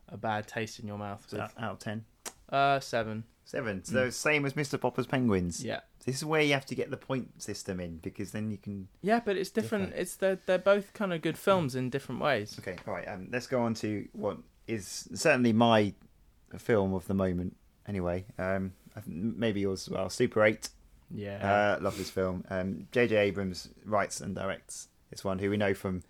a 0.08 0.16
bad 0.16 0.46
taste 0.46 0.78
in 0.78 0.86
your 0.86 0.98
mouth. 0.98 1.26
With, 1.30 1.40
out, 1.40 1.52
out 1.58 1.72
of 1.72 1.78
ten. 1.78 2.04
Uh, 2.52 2.78
seven. 2.80 3.24
Seven. 3.44 3.84
So 3.84 4.08
same 4.10 4.46
as 4.46 4.52
Mr. 4.54 4.80
Popper's 4.80 5.06
Penguins. 5.06 5.64
Yeah. 5.64 5.80
This 6.06 6.16
is 6.16 6.24
where 6.24 6.40
you 6.42 6.52
have 6.54 6.66
to 6.66 6.74
get 6.74 6.90
the 6.90 6.96
point 6.96 7.42
system 7.42 7.80
in 7.80 7.98
because 7.98 8.32
then 8.32 8.50
you 8.50 8.56
can. 8.56 8.88
Yeah, 9.02 9.20
but 9.24 9.36
it's 9.36 9.50
different. 9.50 9.86
Different. 9.90 10.02
It's 10.02 10.16
they're 10.16 10.38
they're 10.46 10.58
both 10.58 10.92
kind 10.94 11.12
of 11.12 11.22
good 11.22 11.36
films 11.38 11.74
in 11.74 11.90
different 11.90 12.20
ways. 12.20 12.56
Okay, 12.58 12.76
all 12.86 12.94
right. 12.94 13.06
Um, 13.06 13.28
let's 13.30 13.46
go 13.46 13.62
on 13.62 13.74
to 13.74 14.06
what 14.12 14.38
is 14.66 15.08
certainly 15.14 15.52
my 15.52 15.92
film 16.58 16.94
of 16.94 17.06
the 17.08 17.14
moment. 17.14 17.56
Anyway, 17.86 18.24
um, 18.38 18.72
maybe 19.06 19.60
yours 19.60 19.86
as 19.86 19.90
well. 19.90 20.08
Super 20.10 20.44
Eight. 20.44 20.68
Yeah. 21.14 21.76
Uh, 21.78 21.82
love 21.82 21.98
this 21.98 22.10
film. 22.10 22.44
Um, 22.48 22.86
J.J. 22.90 23.14
Abrams 23.16 23.68
writes 23.84 24.20
and 24.20 24.34
directs 24.34 24.88
this 25.10 25.22
one, 25.24 25.38
who 25.40 25.50
we 25.50 25.56
know 25.56 25.74
from 25.74 26.02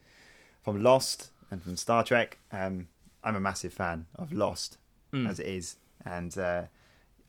from 0.63 0.83
Lost 0.83 1.31
and 1.51 1.63
from 1.63 1.77
Star 1.77 2.05
Trek. 2.05 2.39
Um, 2.53 2.89
I'm 3.25 3.35
a 3.37 3.41
massive 3.41 3.73
fan 3.73 4.07
of 4.17 4.33
Lost 4.33 4.79
Mm. 5.13 5.29
as 5.29 5.39
it 5.39 5.47
is, 5.47 5.77
and 6.05 6.37
uh, 6.39 6.63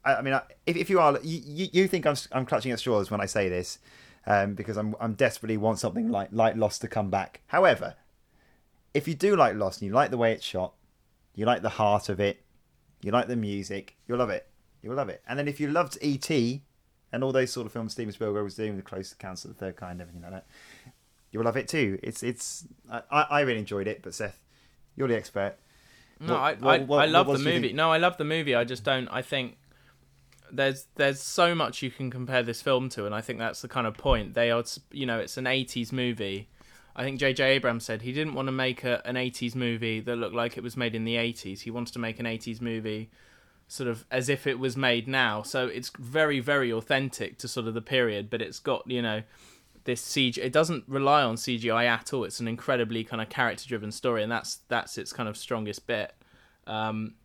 I, 0.04 0.16
I 0.16 0.22
mean, 0.22 0.40
if, 0.66 0.76
if 0.76 0.90
you 0.90 1.00
are, 1.00 1.20
you, 1.24 1.70
you 1.72 1.88
think 1.88 2.06
I'm 2.06 2.16
I'm 2.32 2.46
clutching 2.46 2.72
at 2.72 2.80
straws 2.80 3.12
when 3.12 3.22
I 3.22 3.26
say 3.26 3.50
this, 3.50 3.80
um, 4.26 4.54
because 4.54 4.78
I'm 4.78 4.96
I'm 5.00 5.14
desperately 5.14 5.58
want 5.58 5.80
something 5.80 6.10
like 6.10 6.30
like 6.32 6.56
Lost 6.56 6.82
to 6.82 6.88
come 6.88 7.10
back. 7.10 7.42
However, 7.48 7.96
if 8.94 9.08
you 9.08 9.16
do 9.16 9.36
like 9.36 9.56
Lost 9.56 9.82
and 9.82 9.88
you 9.88 9.94
like 9.94 10.12
the 10.12 10.18
way 10.18 10.34
it's 10.34 10.46
shot, 10.46 10.74
you 11.36 11.46
like 11.46 11.62
the 11.62 11.70
heart 11.70 12.10
of 12.10 12.20
it, 12.20 12.44
you 13.02 13.12
like 13.12 13.28
the 13.28 13.36
music, 13.36 13.96
you'll 14.08 14.20
love 14.20 14.30
it. 14.30 14.48
You'll 14.82 14.96
love 14.96 15.10
it. 15.10 15.22
And 15.28 15.40
then 15.40 15.48
if 15.48 15.60
you 15.62 15.70
loved 15.70 15.98
E.T. 16.02 16.62
and 17.12 17.24
all 17.24 17.32
those 17.32 17.52
sort 17.52 17.66
of 17.66 17.72
films 17.72 17.94
Steven 17.94 18.12
Spielberg 18.12 18.44
was 18.44 18.56
doing, 18.56 18.76
The 18.76 18.82
Close 18.82 19.14
Encounters 19.14 19.46
of 19.46 19.52
the 19.52 19.58
Third 19.58 19.78
Kind, 19.78 20.02
everything 20.02 20.22
like 20.22 20.32
that, 20.32 20.46
you'll 21.32 21.46
love 21.46 21.56
it 21.58 21.68
too. 21.68 22.00
It's 22.04 22.22
it's 22.22 22.66
I 22.92 23.02
I 23.10 23.42
really 23.42 23.60
enjoyed 23.60 23.88
it, 23.88 24.02
but 24.04 24.14
Seth, 24.14 24.42
you're 24.96 25.08
the 25.08 25.16
expert. 25.16 25.56
No, 26.28 26.34
What- 26.34 26.40
I, 26.42 26.54
what- 26.54 26.80
I, 26.80 26.84
what- 26.84 27.02
I 27.04 27.06
love 27.06 27.28
the 27.28 27.34
else 27.34 27.44
do 27.44 27.50
you 27.50 27.56
movie. 27.56 27.74
No, 27.74 27.92
I 27.92 27.98
love 27.98 28.18
the 28.18 28.24
movie. 28.26 28.56
I 28.56 28.64
just 28.64 28.84
don't. 28.84 29.08
I 29.10 29.22
think 29.22 29.58
there's 30.52 30.86
there's 30.96 31.22
so 31.22 31.56
much 31.56 31.82
you 31.82 31.90
can 31.92 32.12
compare 32.12 32.44
this 32.44 32.62
film 32.62 32.90
to, 32.90 33.06
and 33.06 33.16
I 33.16 33.22
think 33.22 33.40
that's 33.40 33.62
the 33.62 33.68
kind 33.68 33.88
of 33.88 33.98
point. 33.98 34.34
They 34.34 34.52
are, 34.52 34.64
you 34.92 35.06
know, 35.06 35.20
it's 35.20 35.38
an 35.38 35.46
'80s 35.46 35.92
movie. 35.92 36.50
I 36.96 37.04
think 37.04 37.20
J.J. 37.20 37.44
Abrams 37.44 37.84
said 37.86 38.04
he 38.04 38.12
didn't 38.14 38.36
want 38.36 38.48
to 38.48 38.52
make 38.52 38.84
a, 38.84 39.02
an 39.08 39.16
'80s 39.16 39.56
movie 39.56 40.00
that 40.02 40.16
looked 40.16 40.36
like 40.36 40.58
it 40.58 40.64
was 40.64 40.78
made 40.78 40.94
in 40.94 41.06
the 41.06 41.16
'80s. 41.16 41.62
He 41.62 41.72
wants 41.72 41.90
to 41.92 42.00
make 42.00 42.20
an 42.20 42.26
'80s 42.28 42.62
movie 42.62 43.10
sort 43.68 43.90
of 43.90 44.06
as 44.12 44.30
if 44.30 44.46
it 44.46 44.60
was 44.60 44.78
made 44.78 45.08
now. 45.08 45.42
So 45.42 45.66
it's 45.68 45.90
very, 45.98 46.40
very 46.40 46.72
authentic 46.72 47.40
to 47.40 47.48
sort 47.48 47.66
of 47.68 47.74
the 47.74 47.82
period, 47.82 48.30
but 48.30 48.42
it's 48.42 48.60
got 48.60 48.84
you 48.86 49.02
know 49.02 49.24
this 49.86 50.02
CG. 50.02 50.38
It 50.38 50.52
doesn't 50.54 50.86
rely 50.88 51.24
on 51.24 51.36
CGI 51.36 51.86
at 51.86 52.14
all. 52.14 52.24
It's 52.24 52.40
an 52.40 52.48
incredibly 52.48 53.04
kind 53.04 53.22
of 53.22 53.30
character-driven 53.30 53.92
story, 53.92 54.24
and 54.24 54.32
that's 54.32 54.60
that's 54.68 54.98
its 54.98 55.14
kind 55.14 55.28
of 55.30 55.38
strongest 55.38 55.88
bit. 55.88 56.14
Um, 56.68 57.16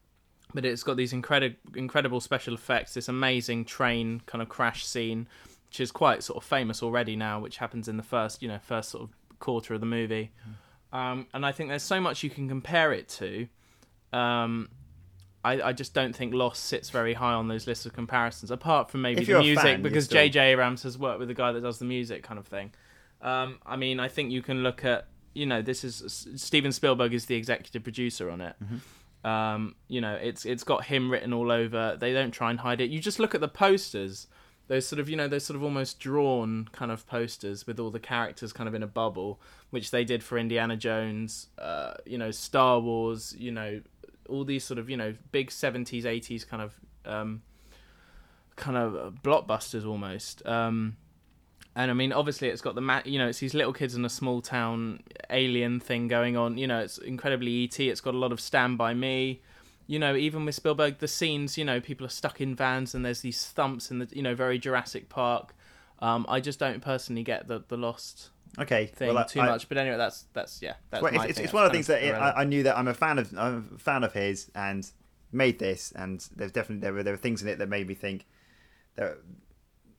but 0.54 0.64
it's 0.64 0.82
got 0.82 0.96
these 0.96 1.12
incredible 1.12 1.56
incredible 1.74 2.20
special 2.20 2.54
effects. 2.54 2.94
This 2.94 3.08
amazing 3.08 3.64
train 3.64 4.22
kind 4.26 4.42
of 4.42 4.48
crash 4.48 4.84
scene, 4.84 5.28
which 5.68 5.80
is 5.80 5.90
quite 5.90 6.22
sort 6.22 6.38
of 6.38 6.44
famous 6.44 6.82
already 6.82 7.16
now, 7.16 7.40
which 7.40 7.58
happens 7.58 7.88
in 7.88 7.96
the 7.96 8.02
first 8.02 8.42
you 8.42 8.48
know 8.48 8.58
first 8.58 8.90
sort 8.90 9.04
of 9.04 9.38
quarter 9.38 9.74
of 9.74 9.80
the 9.80 9.86
movie. 9.86 10.32
Um, 10.92 11.26
and 11.34 11.44
I 11.44 11.52
think 11.52 11.68
there's 11.68 11.82
so 11.82 12.00
much 12.00 12.22
you 12.22 12.30
can 12.30 12.48
compare 12.48 12.92
it 12.92 13.08
to. 13.10 13.46
Um, 14.12 14.70
I, 15.48 15.68
I 15.68 15.72
just 15.72 15.94
don't 15.94 16.14
think 16.14 16.34
Lost 16.34 16.64
sits 16.64 16.90
very 16.90 17.14
high 17.14 17.32
on 17.32 17.48
those 17.48 17.66
lists 17.66 17.86
of 17.86 17.92
comparisons, 17.92 18.50
apart 18.50 18.90
from 18.90 19.02
maybe 19.02 19.24
the 19.24 19.38
music, 19.40 19.62
fan, 19.64 19.82
because 19.82 20.04
still- 20.04 20.16
J.J. 20.22 20.52
Abrams 20.52 20.82
has 20.82 20.98
worked 20.98 21.18
with 21.18 21.28
the 21.28 21.34
guy 21.34 21.52
that 21.52 21.62
does 21.62 21.78
the 21.78 21.84
music, 21.84 22.22
kind 22.22 22.38
of 22.38 22.46
thing. 22.46 22.72
Um, 23.20 23.58
I 23.66 23.76
mean, 23.76 23.98
I 23.98 24.08
think 24.08 24.30
you 24.30 24.42
can 24.42 24.62
look 24.62 24.84
at, 24.84 25.06
you 25.34 25.46
know, 25.46 25.60
this 25.62 25.84
is 25.84 26.26
Steven 26.36 26.72
Spielberg 26.72 27.12
is 27.14 27.26
the 27.26 27.34
executive 27.34 27.82
producer 27.82 28.30
on 28.30 28.40
it. 28.40 28.54
Mm-hmm. 28.62 29.26
Um, 29.28 29.74
you 29.88 30.00
know, 30.00 30.14
it's 30.14 30.44
it's 30.44 30.62
got 30.64 30.84
him 30.84 31.10
written 31.10 31.32
all 31.32 31.50
over. 31.50 31.96
They 31.98 32.12
don't 32.12 32.30
try 32.30 32.50
and 32.50 32.60
hide 32.60 32.80
it. 32.80 32.90
You 32.90 33.00
just 33.00 33.18
look 33.18 33.34
at 33.34 33.40
the 33.40 33.48
posters. 33.48 34.28
Those 34.68 34.86
sort 34.86 35.00
of, 35.00 35.08
you 35.08 35.16
know, 35.16 35.28
those 35.28 35.44
sort 35.44 35.56
of 35.56 35.62
almost 35.64 35.98
drawn 35.98 36.68
kind 36.72 36.92
of 36.92 37.06
posters 37.06 37.66
with 37.66 37.80
all 37.80 37.90
the 37.90 37.98
characters 37.98 38.52
kind 38.52 38.68
of 38.68 38.74
in 38.74 38.82
a 38.82 38.86
bubble, 38.86 39.40
which 39.70 39.90
they 39.90 40.04
did 40.04 40.22
for 40.22 40.36
Indiana 40.38 40.76
Jones, 40.76 41.48
uh, 41.58 41.94
you 42.04 42.18
know, 42.18 42.30
Star 42.30 42.78
Wars, 42.78 43.34
you 43.38 43.50
know, 43.50 43.80
all 44.28 44.44
these 44.44 44.64
sort 44.64 44.78
of, 44.78 44.88
you 44.88 44.96
know, 44.96 45.14
big 45.32 45.50
70s, 45.50 46.04
80s 46.04 46.46
kind 46.46 46.62
of 46.62 46.74
um, 47.04 47.42
kind 48.56 48.76
of 48.76 49.14
blockbusters 49.22 49.86
almost. 49.86 50.44
Um, 50.46 50.96
and 51.74 51.90
I 51.90 51.94
mean, 51.94 52.12
obviously, 52.12 52.48
it's 52.48 52.60
got 52.60 52.74
the 52.74 52.80
ma- 52.80 53.02
you 53.04 53.18
know, 53.18 53.28
it's 53.28 53.38
these 53.38 53.54
little 53.54 53.72
kids 53.72 53.94
in 53.94 54.04
a 54.04 54.08
small 54.08 54.40
town 54.40 55.00
alien 55.30 55.78
thing 55.78 56.08
going 56.08 56.36
on. 56.36 56.58
You 56.58 56.66
know, 56.66 56.80
it's 56.80 56.98
incredibly 56.98 57.64
ET. 57.64 57.78
It's 57.78 58.00
got 58.00 58.14
a 58.14 58.18
lot 58.18 58.32
of 58.32 58.40
Stand 58.40 58.78
by 58.78 58.94
Me. 58.94 59.40
You 59.86 59.98
know, 59.98 60.16
even 60.16 60.44
with 60.44 60.54
Spielberg, 60.54 60.98
the 60.98 61.08
scenes, 61.08 61.56
you 61.56 61.64
know, 61.64 61.80
people 61.80 62.04
are 62.04 62.10
stuck 62.10 62.40
in 62.40 62.54
vans 62.54 62.94
and 62.94 63.04
there's 63.04 63.20
these 63.20 63.46
thumps 63.46 63.90
in 63.90 64.00
the, 64.00 64.08
you 64.12 64.22
know, 64.22 64.34
very 64.34 64.58
Jurassic 64.58 65.08
Park. 65.08 65.54
Um, 66.00 66.26
I 66.28 66.40
just 66.40 66.58
don't 66.58 66.80
personally 66.82 67.22
get 67.22 67.48
the 67.48 67.62
the 67.68 67.76
Lost 67.76 68.30
Okay, 68.58 68.86
thing 68.86 69.14
well, 69.14 69.24
too 69.24 69.40
I- 69.40 69.46
much. 69.46 69.68
But 69.68 69.78
anyway, 69.78 69.96
that's 69.96 70.24
that's 70.32 70.62
yeah, 70.62 70.74
that's 70.90 71.02
well, 71.02 71.14
it's, 71.14 71.24
it's, 71.24 71.24
thing. 71.24 71.30
it's 71.30 71.38
That's 71.38 71.54
one 71.54 71.64
of 71.64 71.70
the 71.70 71.76
things 71.76 71.86
that 71.88 72.02
it. 72.02 72.14
I, 72.14 72.42
I 72.42 72.44
knew 72.44 72.62
that 72.64 72.78
I'm 72.78 72.88
a 72.88 72.94
fan 72.94 73.18
of. 73.18 73.36
I'm 73.36 73.70
a 73.74 73.78
fan 73.78 74.04
of 74.04 74.12
his 74.12 74.50
and 74.54 74.90
made 75.32 75.58
this, 75.58 75.92
and 75.92 76.26
there's 76.34 76.52
definitely 76.52 76.80
there 76.82 76.92
were 76.92 77.02
there 77.02 77.14
were 77.14 77.18
things 77.18 77.42
in 77.42 77.48
it 77.48 77.58
that 77.58 77.68
made 77.68 77.86
me 77.86 77.94
think 77.94 78.26
that 78.96 79.18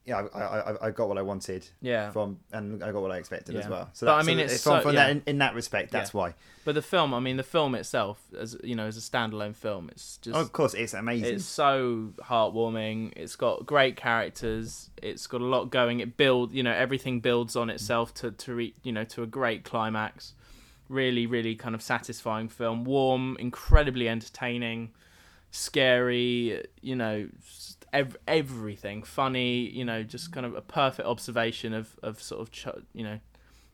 yeah, 0.06 0.26
I, 0.34 0.40
I, 0.40 0.86
I- 0.86 0.90
got 0.90 1.08
what 1.08 1.18
I 1.18 1.22
wanted 1.22 1.68
yeah. 1.80 2.10
from, 2.10 2.38
and 2.52 2.82
I 2.82 2.90
got 2.90 3.02
what 3.02 3.10
I 3.10 3.18
expected 3.18 3.54
as 3.56 3.68
well. 3.68 3.90
So 3.92 4.06
But, 4.06 4.14
I 4.14 4.22
mean, 4.22 4.38
so 4.38 4.44
it's 4.44 4.62
from, 4.62 4.78
so- 4.78 4.82
from 4.82 4.94
yeah. 4.94 5.04
that 5.06 5.10
in, 5.10 5.22
in 5.26 5.38
that 5.38 5.54
respect, 5.54 5.92
that's 5.92 6.14
why. 6.14 6.34
But 6.64 6.74
the 6.74 6.82
film, 6.82 7.14
I 7.14 7.20
mean, 7.20 7.36
the 7.38 7.42
film 7.42 7.74
itself, 7.74 8.20
as 8.38 8.56
you 8.62 8.74
know, 8.74 8.86
as 8.86 8.96
a 8.96 9.00
standalone 9.00 9.56
film, 9.56 9.88
it's 9.90 10.18
just 10.18 10.36
Oh, 10.36 10.40
of 10.40 10.52
course, 10.52 10.74
it's 10.74 10.92
amazing. 10.92 11.36
It's 11.36 11.44
so 11.44 12.12
heartwarming. 12.22 13.12
It's 13.16 13.34
got 13.34 13.64
great 13.64 13.96
characters. 13.96 14.90
It's 15.02 15.26
got 15.26 15.40
a 15.40 15.44
lot 15.46 15.70
going. 15.70 16.00
It 16.00 16.16
build, 16.18 16.52
you 16.52 16.62
know, 16.62 16.72
everything 16.72 17.20
builds 17.20 17.56
on 17.56 17.70
itself 17.70 18.12
to 18.14 18.30
to 18.30 18.54
re, 18.54 18.74
you 18.82 18.92
know 18.92 19.04
to 19.04 19.22
a 19.22 19.26
great 19.26 19.64
climax. 19.64 20.34
Really, 20.88 21.24
really 21.26 21.54
kind 21.54 21.74
of 21.74 21.82
satisfying 21.82 22.48
film. 22.48 22.84
Warm, 22.84 23.36
incredibly 23.38 24.08
entertaining, 24.08 24.90
scary. 25.50 26.64
You 26.82 26.96
know, 26.96 27.28
ev- 27.92 28.16
everything 28.28 29.02
funny. 29.02 29.68
You 29.70 29.84
know, 29.84 30.02
just 30.02 30.32
kind 30.32 30.46
of 30.46 30.54
a 30.54 30.60
perfect 30.62 31.06
observation 31.06 31.72
of 31.74 31.96
of 32.02 32.20
sort 32.22 32.40
of 32.40 32.50
ch- 32.50 32.66
you 32.92 33.04
know 33.04 33.20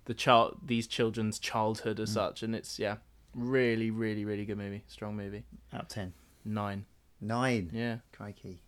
the 0.07 0.15
child 0.15 0.59
these 0.65 0.87
children's 0.87 1.39
childhood 1.39 1.99
as 2.01 2.13
such. 2.13 2.43
And 2.43 2.55
it's 2.55 2.79
yeah, 2.79 2.97
really, 3.35 3.91
really, 3.91 4.25
really 4.25 4.45
good 4.45 4.59
movie. 4.59 4.85
Strong 4.89 5.17
movie. 5.17 5.45
out 5.73 5.83
of 5.83 5.89
ten. 5.89 6.13
Nine. 6.45 6.85
Nine. 7.21 7.71
Yeah. 7.73 7.99
Crikey. 8.13 8.61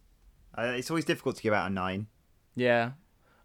Uh, 0.57 0.73
it's 0.77 0.91
always 0.91 1.05
difficult 1.05 1.37
to 1.37 1.43
give 1.43 1.53
out 1.55 1.71
a 1.71 1.73
nine. 1.73 2.07
Yeah. 2.57 2.93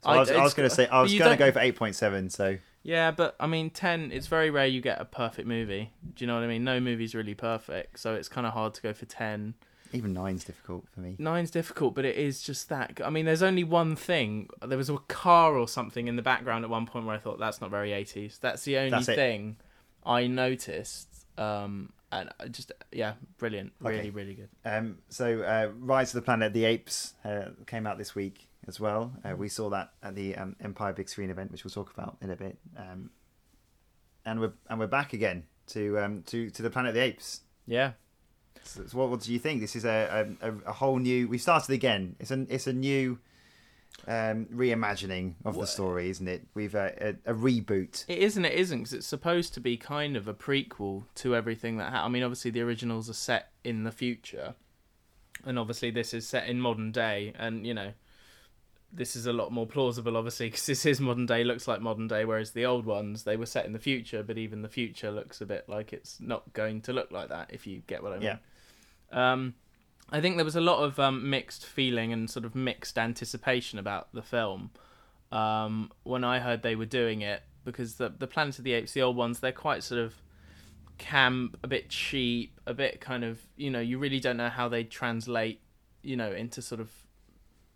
So 0.04 0.10
I, 0.10 0.20
was, 0.20 0.30
I 0.30 0.34
it's- 0.34 0.44
was 0.44 0.54
going 0.54 0.70
to 0.70 0.76
say 0.76 0.88
I 0.88 1.02
was 1.02 1.14
going 1.14 1.32
to 1.32 1.38
go 1.38 1.52
for 1.52 1.60
eight 1.60 1.76
point 1.76 1.96
seven. 1.96 2.30
So 2.30 2.58
Yeah, 2.82 3.12
but 3.12 3.36
I 3.40 3.48
mean, 3.48 3.70
10, 3.70 4.12
it's 4.12 4.28
very 4.28 4.50
rare 4.50 4.66
you 4.66 4.82
get 4.82 5.00
a 5.00 5.06
perfect 5.06 5.48
movie. 5.48 5.92
Do 6.16 6.24
you 6.24 6.28
know 6.28 6.36
what 6.36 6.44
I 6.44 6.48
mean? 6.48 6.64
No 6.64 6.80
movie's 6.80 7.14
really 7.16 7.36
perfect, 7.36 8.00
so 8.00 8.14
it's 8.16 8.28
kind 8.28 8.46
of 8.48 8.54
hard 8.54 8.74
to 8.74 8.82
go 8.82 8.92
for 8.94 9.06
10. 9.06 9.54
Even 9.94 10.14
nine's 10.14 10.44
difficult 10.44 10.86
for 10.94 11.00
me. 11.02 11.16
Nine's 11.20 11.52
difficult, 11.52 11.94
but 11.96 12.06
it 12.06 12.16
is 12.16 12.42
just 12.42 12.70
that. 12.70 13.00
I 13.04 13.10
mean, 13.10 13.26
there's 13.26 13.44
only 13.44 13.64
one 13.64 13.96
thing. 13.96 14.50
There 14.66 14.78
was 14.78 14.90
a 14.90 14.98
car 15.08 15.56
or 15.58 15.68
something 15.68 16.08
in 16.08 16.16
the 16.16 16.22
background 16.22 16.64
at 16.64 16.70
one 16.70 16.86
point 16.86 17.06
where 17.06 17.16
I 17.16 17.20
thought, 17.20 17.40
that's 17.40 17.62
not 17.62 17.70
very 17.70 17.92
80s. 17.92 18.40
That's 18.40 18.64
the 18.64 18.78
only 18.78 18.90
That's 18.92 19.08
it. 19.10 19.16
thing 19.16 19.58
I 20.06 20.28
noticed. 20.28 21.08
Um, 21.38 21.94
and 22.12 22.30
I 22.40 22.48
just, 22.48 22.72
yeah, 22.92 23.14
brilliant. 23.38 23.74
Really, 23.80 24.00
Okay. 24.00 24.10
really 24.12 24.34
good. 24.36 24.50
Um, 24.66 25.00
so, 25.10 25.42
uh, 25.42 25.72
Rise 25.80 26.10
of 26.10 26.22
the 26.22 26.26
Planet 26.26 26.48
of 26.48 26.54
the 26.54 26.66
Apes 26.66 27.14
uh, 27.26 27.50
came 27.66 27.88
out 27.88 27.98
this 27.98 28.14
week 28.14 28.48
as 28.68 28.80
well. 28.80 29.14
Uh, 29.26 29.36
we 29.36 29.50
saw 29.50 29.70
that 29.72 29.92
at 30.04 30.14
the 30.16 30.36
um, 30.36 30.56
Empire 30.64 30.94
Big 30.94 31.10
Screen 31.10 31.30
event, 31.30 31.52
which 31.52 31.64
we'll 31.64 31.72
talk 31.72 31.92
about 31.92 32.18
in 32.22 32.30
a 32.30 32.36
bit. 32.36 32.58
Um, 32.78 33.10
and 34.26 34.40
we're 34.40 34.54
and 34.70 34.80
we're 34.80 34.88
back 34.88 35.12
again 35.14 35.44
to 35.68 36.00
um, 36.00 36.24
to 36.28 36.50
to 36.52 36.62
the 36.62 36.70
Planet 36.70 36.90
of 36.90 36.96
the 36.96 37.02
Apes. 37.02 37.42
Yeah. 37.68 37.94
So, 38.64 38.82
what, 38.94 39.10
what 39.10 39.22
do 39.22 39.34
you 39.34 39.40
think? 39.40 39.62
This 39.62 39.76
is 39.76 39.86
a, 39.86 40.36
a 40.42 40.70
a 40.70 40.74
whole 40.74 40.98
new. 40.98 41.28
We 41.28 41.38
started 41.38 41.72
again. 41.74 42.16
It's 42.20 42.32
an 42.32 42.48
it's 42.50 42.68
a 42.68 42.74
new 42.74 43.20
um, 44.08 44.46
reimagining 44.46 45.36
of 45.46 45.58
the 45.58 45.66
story, 45.68 46.10
isn't 46.10 46.28
it? 46.28 46.46
We've 46.54 46.76
uh, 46.76 46.90
a, 47.00 47.10
a 47.26 47.34
reboot. 47.34 48.06
It 48.08 48.20
is 48.20 48.38
and 48.38 48.46
it 48.46 48.54
isn't 48.54 48.80
because 48.80 48.94
it's 48.94 49.08
supposed 49.08 49.54
to 49.54 49.60
be 49.60 49.78
kind 49.78 50.18
of 50.18 50.28
a 50.28 50.34
prequel 50.34 51.04
to 51.16 51.36
everything 51.36 51.78
that. 51.78 51.92
Ha- 51.92 52.06
I 52.06 52.08
mean, 52.10 52.24
obviously 52.24 52.52
the 52.52 52.62
originals 52.62 53.10
are 53.10 53.14
set 53.14 53.52
in 53.64 53.84
the 53.84 53.92
future, 53.92 54.56
and 55.46 55.58
obviously 55.58 55.92
this 55.92 56.14
is 56.14 56.28
set 56.28 56.48
in 56.48 56.60
modern 56.60 56.92
day, 56.92 57.34
and 57.38 57.66
you 57.66 57.74
know, 57.74 57.94
this 58.94 59.16
is 59.16 59.26
a 59.26 59.34
lot 59.34 59.52
more 59.52 59.66
plausible, 59.66 60.16
obviously, 60.16 60.48
because 60.48 60.66
this 60.66 60.86
is 60.86 61.02
modern 61.02 61.26
day, 61.26 61.44
looks 61.44 61.68
like 61.68 61.82
modern 61.82 62.08
day, 62.08 62.26
whereas 62.26 62.52
the 62.52 62.66
old 62.66 62.86
ones 62.86 63.24
they 63.24 63.36
were 63.36 63.46
set 63.46 63.66
in 63.66 63.74
the 63.74 63.80
future, 63.80 64.24
but 64.24 64.38
even 64.38 64.62
the 64.62 64.70
future 64.70 65.12
looks 65.12 65.42
a 65.42 65.46
bit 65.46 65.68
like 65.68 65.94
it's 65.94 66.20
not 66.20 66.54
going 66.54 66.82
to 66.82 66.94
look 66.94 67.12
like 67.12 67.30
that. 67.30 67.50
If 67.52 67.66
you 67.66 67.82
get 67.88 68.04
what 68.04 68.14
I 68.14 68.20
mean. 68.20 68.38
Yeah. 69.12 69.32
Um, 69.32 69.56
I 70.12 70.22
think 70.22 70.36
there 70.36 70.46
was 70.46 70.56
a 70.56 70.62
lot 70.62 70.84
of 70.84 71.00
um, 71.00 71.30
mixed 71.30 71.66
feeling 71.66 72.14
and 72.14 72.30
sort 72.30 72.46
of 72.46 72.54
mixed 72.54 73.00
anticipation 73.00 73.80
about 73.80 74.14
the 74.14 74.22
film 74.22 74.70
um, 75.32 75.92
when 76.04 76.24
I 76.24 76.40
heard 76.40 76.62
they 76.62 76.76
were 76.76 76.86
doing 76.86 77.22
it 77.22 77.42
because 77.66 77.96
the 77.96 78.14
the 78.16 78.28
Planet 78.28 78.60
of 78.60 78.64
the 78.64 78.74
Apes, 78.74 78.94
the 78.94 79.02
old 79.02 79.16
ones, 79.16 79.40
they're 79.40 79.52
quite 79.52 79.84
sort 79.84 80.02
of 80.02 80.14
camp, 81.00 81.58
a 81.64 81.68
bit 81.68 81.90
cheap, 81.90 82.60
a 82.68 82.74
bit 82.74 83.02
kind 83.02 83.24
of 83.24 83.40
you 83.56 83.72
know 83.72 83.80
you 83.80 83.98
really 83.98 84.20
don't 84.20 84.38
know 84.38 84.50
how 84.50 84.70
they 84.70 84.84
translate 84.84 85.62
you 86.04 86.16
know 86.16 86.32
into 86.32 86.62
sort 86.62 86.80
of 86.80 86.92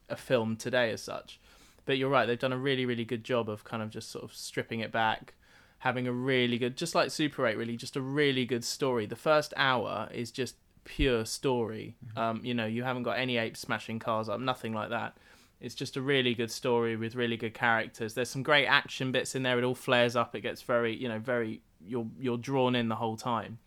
a 0.10 0.16
film 0.16 0.56
today 0.56 0.92
as 0.92 1.02
such. 1.02 1.40
But 1.86 1.98
you're 1.98 2.10
right, 2.10 2.26
they've 2.26 2.38
done 2.38 2.54
a 2.54 2.58
really 2.58 2.86
really 2.86 3.06
good 3.06 3.24
job 3.24 3.50
of 3.50 3.64
kind 3.64 3.82
of 3.82 3.90
just 3.90 4.12
sort 4.12 4.24
of 4.24 4.34
stripping 4.34 4.80
it 4.80 4.92
back. 4.92 5.34
Having 5.82 6.08
a 6.08 6.12
really 6.12 6.58
good, 6.58 6.76
just 6.76 6.96
like 6.96 7.12
Super 7.12 7.46
8, 7.46 7.56
really, 7.56 7.78
just 7.78 7.96
a 7.96 8.02
really 8.02 8.46
good 8.46 8.66
story. 8.66 9.06
The 9.06 9.16
first 9.16 9.54
hour 9.56 10.10
is 10.12 10.32
just 10.32 10.56
pure 10.86 11.24
story. 11.24 11.96
Um, 12.16 12.42
you 12.44 12.56
know, 12.56 12.66
you 12.66 12.82
haven't 12.82 13.04
got 13.04 13.20
any 13.20 13.38
apes 13.38 13.60
smashing 13.60 14.00
cars 14.00 14.28
up, 14.28 14.40
nothing 14.40 14.74
like 14.74 14.90
that. 14.90 15.18
It's 15.60 15.76
just 15.76 15.98
a 15.98 16.02
really 16.02 16.34
good 16.34 16.52
story 16.52 16.96
with 16.96 17.16
really 17.16 17.38
good 17.38 17.54
characters. 17.54 18.14
There's 18.14 18.30
some 18.30 18.44
great 18.44 18.68
action 18.68 19.12
bits 19.12 19.36
in 19.36 19.44
there. 19.44 19.58
It 19.58 19.64
all 19.64 19.76
flares 19.76 20.16
up. 20.16 20.36
It 20.36 20.42
gets 20.42 20.62
very, 20.62 20.96
you 20.96 21.10
know, 21.10 21.20
very 21.20 21.62
you're 21.86 22.08
you're 22.20 22.38
drawn 22.38 22.76
in 22.76 22.90
the 22.90 22.96
whole 22.96 23.18
time. 23.18 23.58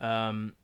Um, 0.00 0.54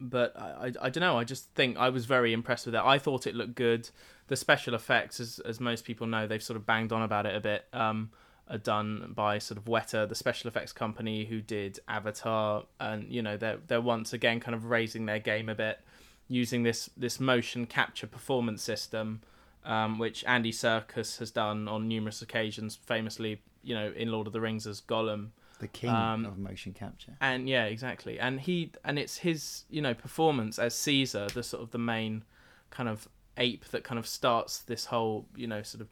but 0.00 0.36
I, 0.38 0.66
I, 0.66 0.72
I 0.82 0.90
don't 0.90 1.00
know. 1.00 1.18
I 1.18 1.24
just 1.24 1.50
think 1.54 1.76
I 1.76 1.88
was 1.88 2.04
very 2.04 2.32
impressed 2.32 2.66
with 2.66 2.74
it. 2.74 2.82
I 2.84 2.98
thought 2.98 3.26
it 3.26 3.34
looked 3.34 3.56
good. 3.56 3.90
The 4.28 4.36
special 4.36 4.74
effects, 4.74 5.20
as 5.20 5.38
as 5.40 5.60
most 5.60 5.84
people 5.84 6.06
know, 6.06 6.26
they've 6.26 6.42
sort 6.42 6.56
of 6.56 6.64
banged 6.66 6.92
on 6.92 7.02
about 7.02 7.26
it 7.26 7.34
a 7.36 7.40
bit. 7.40 7.66
Um, 7.72 8.10
are 8.46 8.58
done 8.58 9.12
by 9.14 9.38
sort 9.38 9.56
of 9.56 9.64
Weta, 9.64 10.06
the 10.06 10.14
special 10.14 10.48
effects 10.48 10.70
company 10.72 11.24
who 11.24 11.40
did 11.40 11.80
Avatar, 11.88 12.64
and 12.78 13.10
you 13.10 13.22
know 13.22 13.36
they're 13.36 13.58
they're 13.66 13.80
once 13.80 14.12
again 14.12 14.38
kind 14.40 14.54
of 14.54 14.66
raising 14.66 15.06
their 15.06 15.18
game 15.18 15.48
a 15.48 15.54
bit, 15.54 15.80
using 16.28 16.62
this 16.62 16.90
this 16.96 17.18
motion 17.18 17.64
capture 17.66 18.06
performance 18.06 18.62
system, 18.62 19.22
um, 19.64 19.98
which 19.98 20.24
Andy 20.26 20.52
Serkis 20.52 21.18
has 21.18 21.30
done 21.30 21.68
on 21.68 21.88
numerous 21.88 22.20
occasions, 22.20 22.76
famously 22.76 23.40
you 23.62 23.74
know 23.74 23.92
in 23.96 24.12
Lord 24.12 24.26
of 24.26 24.32
the 24.32 24.40
Rings 24.40 24.66
as 24.66 24.80
Gollum. 24.80 25.28
The 25.60 25.68
king 25.68 25.88
Um, 25.90 26.26
of 26.26 26.36
motion 26.36 26.74
capture. 26.74 27.16
And 27.20 27.48
yeah, 27.48 27.64
exactly. 27.64 28.18
And 28.18 28.40
he 28.40 28.72
and 28.84 28.98
it's 28.98 29.18
his, 29.18 29.64
you 29.70 29.80
know, 29.80 29.94
performance 29.94 30.58
as 30.58 30.74
Caesar, 30.74 31.28
the 31.28 31.42
sort 31.42 31.62
of 31.62 31.70
the 31.70 31.78
main 31.78 32.24
kind 32.70 32.88
of 32.88 33.08
ape 33.36 33.66
that 33.66 33.84
kind 33.84 33.98
of 33.98 34.06
starts 34.06 34.58
this 34.60 34.86
whole, 34.86 35.26
you 35.36 35.46
know, 35.46 35.62
sort 35.62 35.80
of 35.80 35.88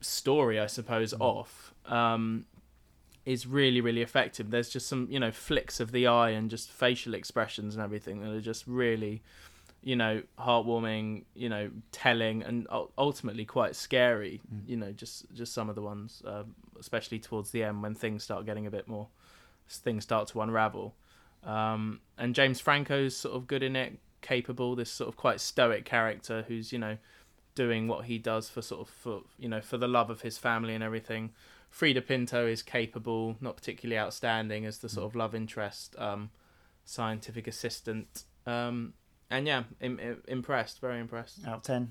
story, 0.00 0.58
I 0.60 0.66
suppose, 0.66 1.14
off. 1.18 1.74
Um, 1.86 2.46
is 3.24 3.44
really 3.44 3.80
really 3.80 4.02
effective. 4.02 4.50
There's 4.50 4.68
just 4.68 4.86
some, 4.86 5.08
you 5.10 5.18
know, 5.18 5.32
flicks 5.32 5.80
of 5.80 5.90
the 5.90 6.06
eye 6.06 6.30
and 6.30 6.48
just 6.48 6.70
facial 6.70 7.12
expressions 7.12 7.74
and 7.74 7.82
everything 7.82 8.20
that 8.20 8.30
are 8.30 8.40
just 8.40 8.66
really 8.68 9.22
you 9.86 9.94
know, 9.94 10.20
heartwarming, 10.36 11.22
you 11.36 11.48
know, 11.48 11.70
telling, 11.92 12.42
and 12.42 12.66
ultimately 12.98 13.44
quite 13.44 13.76
scary. 13.76 14.40
You 14.66 14.76
know, 14.78 14.90
just 14.90 15.32
just 15.32 15.54
some 15.54 15.68
of 15.68 15.76
the 15.76 15.80
ones, 15.80 16.22
um, 16.26 16.56
especially 16.80 17.20
towards 17.20 17.50
the 17.52 17.62
end 17.62 17.84
when 17.84 17.94
things 17.94 18.24
start 18.24 18.46
getting 18.46 18.66
a 18.66 18.70
bit 18.70 18.88
more, 18.88 19.06
things 19.68 20.02
start 20.02 20.26
to 20.30 20.40
unravel. 20.40 20.96
Um, 21.44 22.00
and 22.18 22.34
James 22.34 22.58
Franco's 22.58 23.16
sort 23.16 23.36
of 23.36 23.46
good 23.46 23.62
in 23.62 23.76
it, 23.76 24.00
capable. 24.26 24.74
This 24.76 24.90
sort 24.90 25.08
of 25.08 25.16
quite 25.16 25.40
stoic 25.40 25.84
character 25.84 26.44
who's 26.48 26.72
you 26.72 26.78
know 26.78 26.96
doing 27.54 27.88
what 27.88 28.04
he 28.04 28.18
does 28.18 28.48
for 28.50 28.60
sort 28.62 28.82
of 28.82 28.88
for 28.94 29.22
you 29.38 29.48
know 29.48 29.60
for 29.60 29.78
the 29.78 29.88
love 29.88 30.10
of 30.10 30.20
his 30.22 30.36
family 30.38 30.74
and 30.74 30.82
everything. 30.84 31.30
Freida 31.70 32.00
Pinto 32.06 32.46
is 32.46 32.62
capable, 32.62 33.36
not 33.40 33.56
particularly 33.56 33.98
outstanding 33.98 34.64
as 34.64 34.78
the 34.78 34.88
sort 34.88 35.04
of 35.04 35.14
love 35.14 35.34
interest, 35.34 35.94
um, 35.98 36.30
scientific 36.84 37.46
assistant. 37.46 38.24
Um, 38.46 38.94
and 39.30 39.46
yeah, 39.46 39.64
Im- 39.80 39.98
im- 40.00 40.22
impressed, 40.28 40.80
very 40.80 41.00
impressed. 41.00 41.46
Out 41.46 41.56
of 41.56 41.62
ten. 41.62 41.90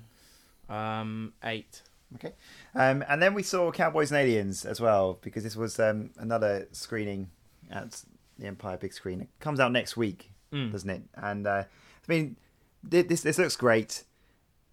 Um, 0.68 1.34
eight. 1.44 1.82
Okay. 2.14 2.32
Um, 2.74 3.04
and 3.08 3.20
then 3.22 3.34
we 3.34 3.42
saw 3.42 3.70
Cowboys 3.70 4.10
and 4.12 4.18
Aliens 4.20 4.64
as 4.64 4.80
well 4.80 5.18
because 5.22 5.42
this 5.44 5.56
was 5.56 5.78
um, 5.78 6.10
another 6.16 6.66
screening 6.72 7.30
at 7.70 8.02
the 8.38 8.46
Empire 8.46 8.76
big 8.76 8.92
screen. 8.92 9.20
It 9.22 9.28
comes 9.40 9.60
out 9.60 9.72
next 9.72 9.96
week, 9.96 10.30
Mm. 10.52 10.70
doesn't 10.72 10.88
it? 10.90 11.02
And 11.14 11.46
uh, 11.46 11.64
I 12.08 12.12
mean, 12.12 12.36
this 12.82 13.22
this 13.22 13.38
looks 13.38 13.56
great 13.56 14.04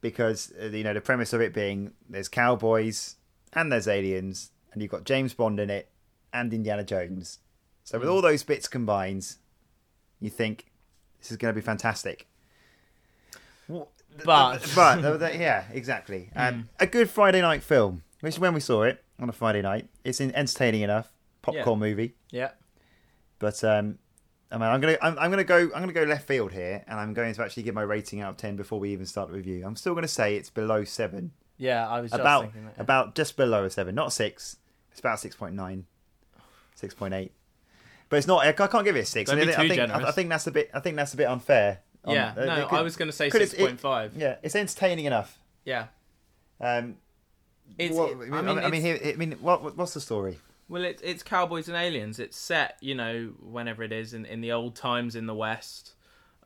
because 0.02 0.52
uh, 0.62 0.66
you 0.68 0.84
know 0.84 0.94
the 0.94 1.02
premise 1.02 1.34
of 1.34 1.42
it 1.42 1.54
being 1.54 1.94
there's 2.10 2.28
cowboys 2.30 3.16
and 3.54 3.72
there's 3.72 3.88
aliens 3.88 4.52
and 4.72 4.82
you've 4.82 4.92
got 4.92 5.04
James 5.06 5.34
Bond 5.34 5.60
in 5.60 5.70
it 5.70 5.90
and 6.34 6.54
Indiana 6.54 6.84
Jones. 6.84 7.40
So 7.84 8.00
with 8.00 8.08
Mm. 8.08 8.12
all 8.14 8.22
those 8.22 8.44
bits 8.44 8.68
combined, 8.68 9.36
you 10.20 10.30
think 10.30 10.72
this 11.20 11.32
is 11.32 11.38
going 11.38 11.54
to 11.54 11.60
be 11.60 11.64
fantastic. 11.66 12.28
But- 13.68 13.88
but 14.26 14.62
yeah, 15.40 15.66
exactly. 15.72 16.30
Um, 16.36 16.70
A 16.80 16.86
good 16.86 17.10
Friday 17.10 17.42
night 17.42 17.64
film, 17.64 18.04
which 18.22 18.36
is 18.36 18.40
when 18.40 18.54
we 18.54 18.60
saw 18.60 18.84
it 18.84 19.04
on 19.20 19.28
a 19.30 19.32
Friday 19.32 19.62
night. 19.62 19.90
It's 20.04 20.22
entertaining 20.22 20.82
enough, 20.82 21.12
popcorn 21.42 21.80
movie. 21.80 22.14
Yeah. 22.30 22.52
But 23.40 23.64
um, 23.64 23.98
I 24.52 24.56
mean, 24.58 24.64
I'm 24.70 24.80
gonna 24.82 24.98
I'm, 25.02 25.18
I'm 25.18 25.30
gonna 25.32 25.44
go 25.44 25.58
I'm 25.74 25.82
gonna 25.82 25.94
go 25.94 26.04
left 26.04 26.28
field 26.28 26.52
here, 26.52 26.84
and 26.88 27.00
I'm 27.00 27.14
going 27.14 27.34
to 27.34 27.44
actually 27.44 27.64
give 27.64 27.74
my 27.74 27.82
rating 27.82 28.22
out 28.22 28.32
of 28.32 28.38
ten 28.38 28.56
before 28.56 28.80
we 28.80 28.92
even 28.92 29.06
start 29.06 29.30
the 29.30 29.36
review. 29.36 29.64
I'm 29.66 29.76
still 29.76 29.96
gonna 29.96 30.08
say 30.08 30.36
it's 30.36 30.50
below 30.52 30.84
seven, 30.84 31.32
Yeah, 31.58 31.88
I 31.90 32.02
was 32.02 32.12
just 32.12 32.22
about 32.22 32.42
thinking 32.44 32.66
that. 32.66 32.74
yeah. 32.78 32.82
about 32.84 33.16
just 33.16 33.36
below 33.36 33.64
a 33.66 33.70
seven, 33.70 33.96
not 33.96 34.14
six. 34.14 34.58
It's 34.92 35.00
about 35.00 35.18
6.9, 35.18 35.86
6.8. 36.80 37.30
But 38.10 38.18
it's 38.18 38.28
not. 38.28 38.46
I 38.46 38.52
can't 38.52 38.84
give 38.86 38.96
it 38.96 39.00
a 39.00 39.06
six. 39.06 39.28
Don't 39.32 39.40
I, 39.40 39.42
be 39.42 39.48
mean, 39.48 39.56
I 39.56 39.62
think 39.62 39.74
generous. 39.74 40.06
I 40.06 40.12
think 40.12 40.30
that's 40.30 40.46
a 40.46 40.52
bit. 40.52 40.70
I 40.72 40.80
think 40.82 40.96
that's 40.98 41.16
a 41.16 41.18
bit 41.18 41.28
unfair. 41.28 41.80
on- 42.06 42.14
yeah, 42.14 42.34
uh, 42.38 42.46
no, 42.46 42.68
could- 42.68 42.78
I 42.78 42.82
was 42.84 42.96
going 42.96 43.08
to 43.10 43.12
say 43.12 43.28
it- 43.28 43.32
six 43.34 43.56
point 43.56 43.80
five. 43.80 44.14
Yeah, 44.16 44.36
it's 44.44 44.56
entertaining 44.56 45.06
enough. 45.06 45.40
Yeah, 45.66 45.88
Um, 46.62 46.98
it's. 47.80 47.96
what- 47.96 48.12
it- 48.12 48.32
I 48.32 48.42
mean, 48.44 48.60
I 48.60 48.70
mean, 48.70 48.86
it's- 48.86 49.02
here, 49.02 49.14
I 49.14 49.16
mean, 49.18 49.32
what- 49.42 49.76
what's 49.76 49.96
the 49.96 50.02
story? 50.02 50.38
Well, 50.74 50.86
it's 50.86 51.04
it's 51.04 51.22
cowboys 51.22 51.68
and 51.68 51.78
aliens. 51.78 52.18
It's 52.18 52.36
set, 52.36 52.78
you 52.82 52.96
know, 52.96 53.34
whenever 53.40 53.84
it 53.84 53.92
is 53.92 54.16
in, 54.16 54.26
in 54.26 54.42
the 54.42 54.52
old 54.54 54.76
times 54.76 55.16
in 55.16 55.28
the 55.28 55.36
West. 55.36 55.94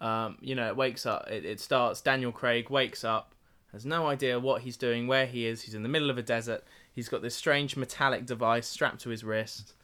Um, 0.01 0.38
you 0.41 0.53
know, 0.53 0.67
it 0.67 0.75
wakes 0.75 1.05
up. 1.05 1.29
It, 1.31 1.46
it 1.46 1.62
starts. 1.62 2.01
Daniel 2.01 2.34
Craig 2.34 2.69
wakes 2.69 3.05
up, 3.05 3.34
has 3.72 3.86
no 3.86 4.05
idea 4.07 4.38
what 4.38 4.63
he's 4.63 4.75
doing, 4.75 5.07
where 5.07 5.27
he 5.27 5.46
is. 5.46 5.62
He's 5.62 5.75
in 5.75 5.81
the 5.81 5.88
middle 5.88 6.10
of 6.10 6.17
a 6.17 6.22
desert. 6.22 6.65
He's 6.91 7.07
got 7.07 7.22
this 7.22 7.36
strange 7.36 7.77
metallic 7.77 8.25
device 8.25 8.67
strapped 8.67 9.00
to 9.03 9.10
his 9.12 9.24
wrist. 9.24 9.75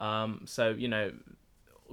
Um, 0.00 0.40
so 0.46 0.70
you 0.70 0.88
know, 0.88 1.12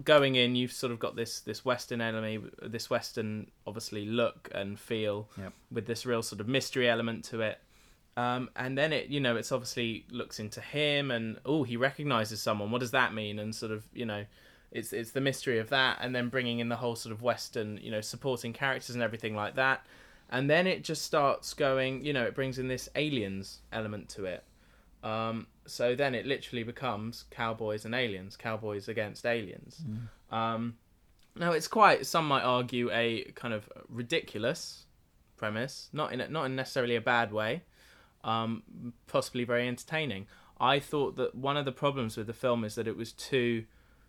going 0.04 0.34
in, 0.34 0.56
you've 0.56 0.74
sort 0.74 0.92
of 0.92 0.98
got 0.98 1.16
this 1.16 1.42
this 1.42 1.63
Western 1.63 2.01
enemy, 2.01 2.39
this 2.63 2.89
Western 2.89 3.51
obviously 3.68 4.08
look 4.08 4.50
and 4.51 4.80
feel, 4.80 5.30
Yep. 5.38 5.54
with 5.70 5.86
this 5.86 6.08
real 6.08 6.24
sort 6.24 6.42
of 6.42 6.48
mystery 6.48 6.89
element 6.89 7.24
to 7.25 7.42
it. 7.42 7.60
Um, 8.20 8.50
and 8.56 8.78
then 8.78 8.92
it, 8.92 9.08
you 9.08 9.22
know, 9.22 9.38
it's 9.38 9.52
obviously 9.52 10.06
looks 10.12 10.40
into 10.40 10.62
him, 10.62 11.12
and 11.12 11.38
oh, 11.46 11.64
he 11.64 11.78
recognizes 11.78 12.42
someone. 12.42 12.70
What 12.72 12.82
does 12.82 12.92
that 12.92 13.14
mean? 13.14 13.40
And 13.40 13.56
sort 13.56 13.72
of, 13.72 13.86
you 13.94 14.06
know, 14.06 14.26
it's 14.72 14.92
it's 14.92 15.12
the 15.12 15.22
mystery 15.22 15.58
of 15.60 15.70
that, 15.70 16.00
and 16.02 16.14
then 16.14 16.30
bringing 16.30 16.60
in 16.60 16.70
the 16.70 16.76
whole 16.76 16.96
sort 16.96 17.14
of 17.14 17.22
Western, 17.22 17.80
you 17.82 17.92
know, 17.92 18.02
supporting 18.02 18.52
characters 18.52 18.96
and 18.96 19.04
everything 19.04 19.36
like 19.36 19.56
that. 19.56 19.86
And 20.30 20.50
then 20.50 20.68
it 20.68 20.84
just 20.84 21.04
starts 21.04 21.54
going, 21.54 22.06
you 22.06 22.14
know, 22.14 22.24
it 22.24 22.36
brings 22.36 22.60
in 22.60 22.68
this 22.68 22.90
aliens 22.96 23.62
element 23.72 24.10
to 24.10 24.26
it. 24.26 24.44
Um, 25.04 25.48
so 25.66 25.96
then 25.96 26.14
it 26.14 26.26
literally 26.26 26.63
becomes 26.63 27.24
cowboys 27.32 27.86
and 27.86 27.96
aliens, 27.96 28.36
cowboys 28.36 28.88
against 28.89 29.26
aliens. 29.26 29.82
Um, 30.36 30.76
now 31.36 31.54
it's 31.54 31.67
quite, 31.67 32.06
some 32.06 32.28
might 32.28 32.43
argue, 32.43 32.91
a 32.91 33.32
kind 33.36 33.54
of 33.54 33.70
ridiculous 33.88 34.86
premise, 35.38 35.89
not 35.93 36.12
in 36.13 36.22
a, 36.22 36.28
not 36.28 36.46
in 36.46 36.56
necessarily 36.56 36.96
a 36.96 37.02
bad 37.02 37.32
way, 37.32 37.63
um, 38.23 38.93
possibly 39.08 39.43
very 39.43 39.67
entertaining. 39.67 40.27
I 40.60 40.79
thought 40.79 41.15
that 41.15 41.36
one 41.36 41.58
of 41.58 41.65
the 41.65 41.71
problems 41.71 42.17
with 42.17 42.27
the 42.27 42.34
film 42.34 42.63
is 42.63 42.75
that 42.75 42.88
it 42.88 42.97
was 42.97 43.13
too 43.13 43.65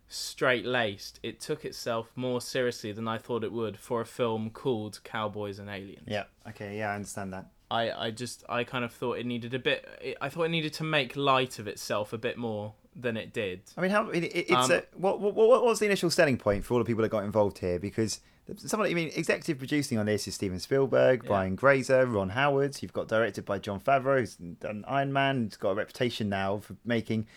straight 0.07 0.65
laced. 0.65 1.19
It 1.23 1.39
took 1.39 1.63
itself 1.63 2.11
more 2.15 2.41
seriously 2.41 2.91
than 2.91 3.07
I 3.07 3.17
thought 3.17 3.43
it 3.43 3.51
would 3.51 3.77
for 3.77 4.01
a 4.01 4.05
film 4.05 4.49
called 4.49 4.99
Cowboys 5.03 5.59
and 5.59 5.69
Aliens. 5.69 6.07
Yeah. 6.07 6.25
Okay. 6.49 6.77
Yeah, 6.77 6.91
I 6.91 6.95
understand 6.95 7.31
that. 7.33 7.47
I, 7.71 8.07
I 8.07 8.11
just 8.11 8.43
I 8.49 8.65
kind 8.65 8.83
of 8.83 8.91
thought 8.91 9.17
it 9.17 9.25
needed 9.25 9.53
a 9.53 9.59
bit. 9.59 10.17
I 10.19 10.27
thought 10.27 10.43
it 10.43 10.49
needed 10.49 10.73
to 10.73 10.83
make 10.83 11.15
light 11.15 11.57
of 11.57 11.67
itself 11.67 12.11
a 12.11 12.17
bit 12.17 12.37
more 12.37 12.73
than 12.95 13.15
it 13.17 13.31
did. 13.33 13.61
I 13.77 13.81
mean, 13.81 13.91
how 13.91 14.09
it, 14.09 14.23
it- 14.23 14.35
it's 14.49 14.51
Um, 14.51 14.71
a, 14.71 14.83
what, 14.95 15.19
what 15.19 15.33
what 15.35 15.63
was 15.63 15.79
the 15.79 15.85
initial 15.85 16.09
selling 16.09 16.37
point 16.37 16.65
for 16.65 16.73
all 16.73 16.79
the 16.79 16.85
people 16.85 17.01
that 17.03 17.09
got 17.09 17.23
involved 17.23 17.59
here? 17.59 17.79
Because 17.79 18.19
some 18.57 18.79
of 18.81 18.85
the, 18.85 18.91
I 18.91 18.95
mean, 18.95 19.11
executive 19.15 19.57
producing 19.59 19.97
on 19.97 20.07
this 20.07 20.27
is 20.27 20.35
Steven 20.35 20.59
Spielberg, 20.59 21.21
Yeah. 21.23 21.27
Brian 21.29 21.55
Grazer, 21.55 22.05
Ron 22.05 22.29
Howard. 22.29 22.81
You've 22.81 22.91
got 22.93 23.07
directed 23.07 23.45
by 23.45 23.59
Jon 23.59 23.79
Favreau, 23.79 24.19
who's 24.19 24.35
done 24.35 24.83
Iron 24.87 25.13
Man. 25.13 25.45
He's 25.45 25.57
got 25.57 25.69
a 25.71 25.75
reputation 25.75 26.27
now 26.27 26.57
for 26.57 26.75
making 26.83 27.27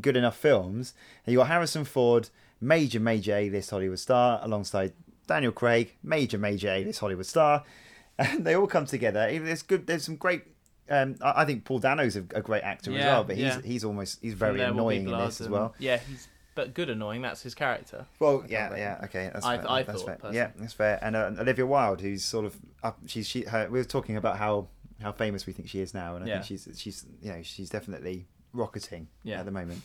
good 0.00 0.16
enough 0.16 0.36
films. 0.36 0.94
And 1.24 1.32
you 1.32 1.38
got 1.38 1.46
Harrison 1.48 1.84
Ford, 1.84 2.30
major 2.60 2.98
major 2.98 3.34
A 3.36 3.50
list 3.50 3.70
Hollywood 3.70 3.98
star, 4.00 4.40
alongside 4.42 4.94
Daniel 5.28 5.52
Craig, 5.52 5.94
major 6.02 6.38
major 6.38 6.70
A 6.70 6.84
list 6.84 6.98
Hollywood 7.00 7.26
star, 7.26 7.62
and 8.18 8.44
they 8.44 8.54
all 8.56 8.66
come 8.66 8.86
together. 8.86 9.26
There's 9.38 9.62
good. 9.62 9.86
There's 9.86 10.04
some 10.04 10.16
great. 10.16 10.44
Um, 10.90 11.16
I 11.22 11.42
I 11.42 11.44
think 11.44 11.64
Paul 11.64 11.78
Dano's 11.78 12.16
a, 12.16 12.20
a 12.34 12.42
great 12.42 12.62
actor 12.62 12.92
as 12.92 13.04
well, 13.04 13.24
but 13.24 13.36
he's 13.36 13.44
yeah. 13.46 13.60
he's 13.64 13.84
almost 13.84 14.18
he's 14.20 14.34
very 14.34 14.58
There 14.58 14.66
Will 14.68 14.74
Be 14.74 14.96
annoying 14.98 15.08
in 15.08 15.18
this 15.26 15.40
as 15.40 15.48
well. 15.48 15.74
Yeah, 15.78 15.98
he's 16.08 16.28
but 16.54 16.74
good 16.74 16.88
annoying. 16.90 17.22
That's 17.22 17.42
his 17.42 17.54
character. 17.54 18.06
Well, 18.20 18.44
yeah, 18.48 18.76
yeah, 18.76 19.00
okay, 19.04 19.30
that's 19.32 19.44
I- 19.46 19.56
fair. 19.58 19.70
I 19.70 19.82
that's 19.82 19.98
thought, 20.00 20.06
fair. 20.06 20.14
personally. 20.16 20.36
Yeah, 20.36 20.50
that's 20.56 20.72
fair. 20.72 20.98
And 21.02 21.16
uh, 21.16 21.30
Olivia 21.38 21.66
Wilde, 21.66 22.00
who's 22.00 22.22
sort 22.24 22.44
of 22.44 22.54
up, 22.82 22.98
she's 23.06 23.26
she. 23.28 23.42
Her, 23.42 23.68
we 23.70 23.78
were 23.78 23.84
talking 23.84 24.16
about 24.16 24.36
how 24.38 24.68
how 25.02 25.10
famous 25.12 25.46
we 25.46 25.52
think 25.52 25.68
she 25.68 25.80
is 25.80 25.94
now, 25.94 26.16
and 26.16 26.24
I 26.24 26.28
Yeah. 26.28 26.34
think 26.42 26.46
she's 26.46 26.68
she's 26.80 27.06
you 27.22 27.32
know 27.32 27.42
she's 27.42 27.70
definitely 27.70 28.26
rocketing 28.52 29.08
Yeah. 29.22 29.40
at 29.40 29.46
the 29.46 29.50
moment. 29.50 29.82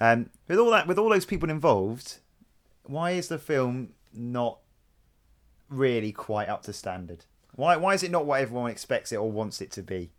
Um, 0.00 0.30
with 0.48 0.58
all 0.58 0.70
that, 0.70 0.86
with 0.86 0.98
all 0.98 1.08
those 1.08 1.24
people 1.26 1.50
involved, 1.50 2.18
why 2.84 3.10
is 3.12 3.28
the 3.28 3.38
film 3.38 3.90
not 4.14 4.58
really 5.68 6.12
quite 6.12 6.48
up 6.48 6.62
to 6.62 6.72
standard? 6.72 7.24
Why 7.54 7.76
why 7.76 7.94
is 7.94 8.02
it 8.02 8.10
not 8.10 8.26
what 8.26 8.40
everyone 8.40 8.70
expects 8.70 9.12
it 9.12 9.16
or 9.16 9.30
wants 9.30 9.60
it 9.60 9.70
to 9.72 9.82
be? 9.82 10.12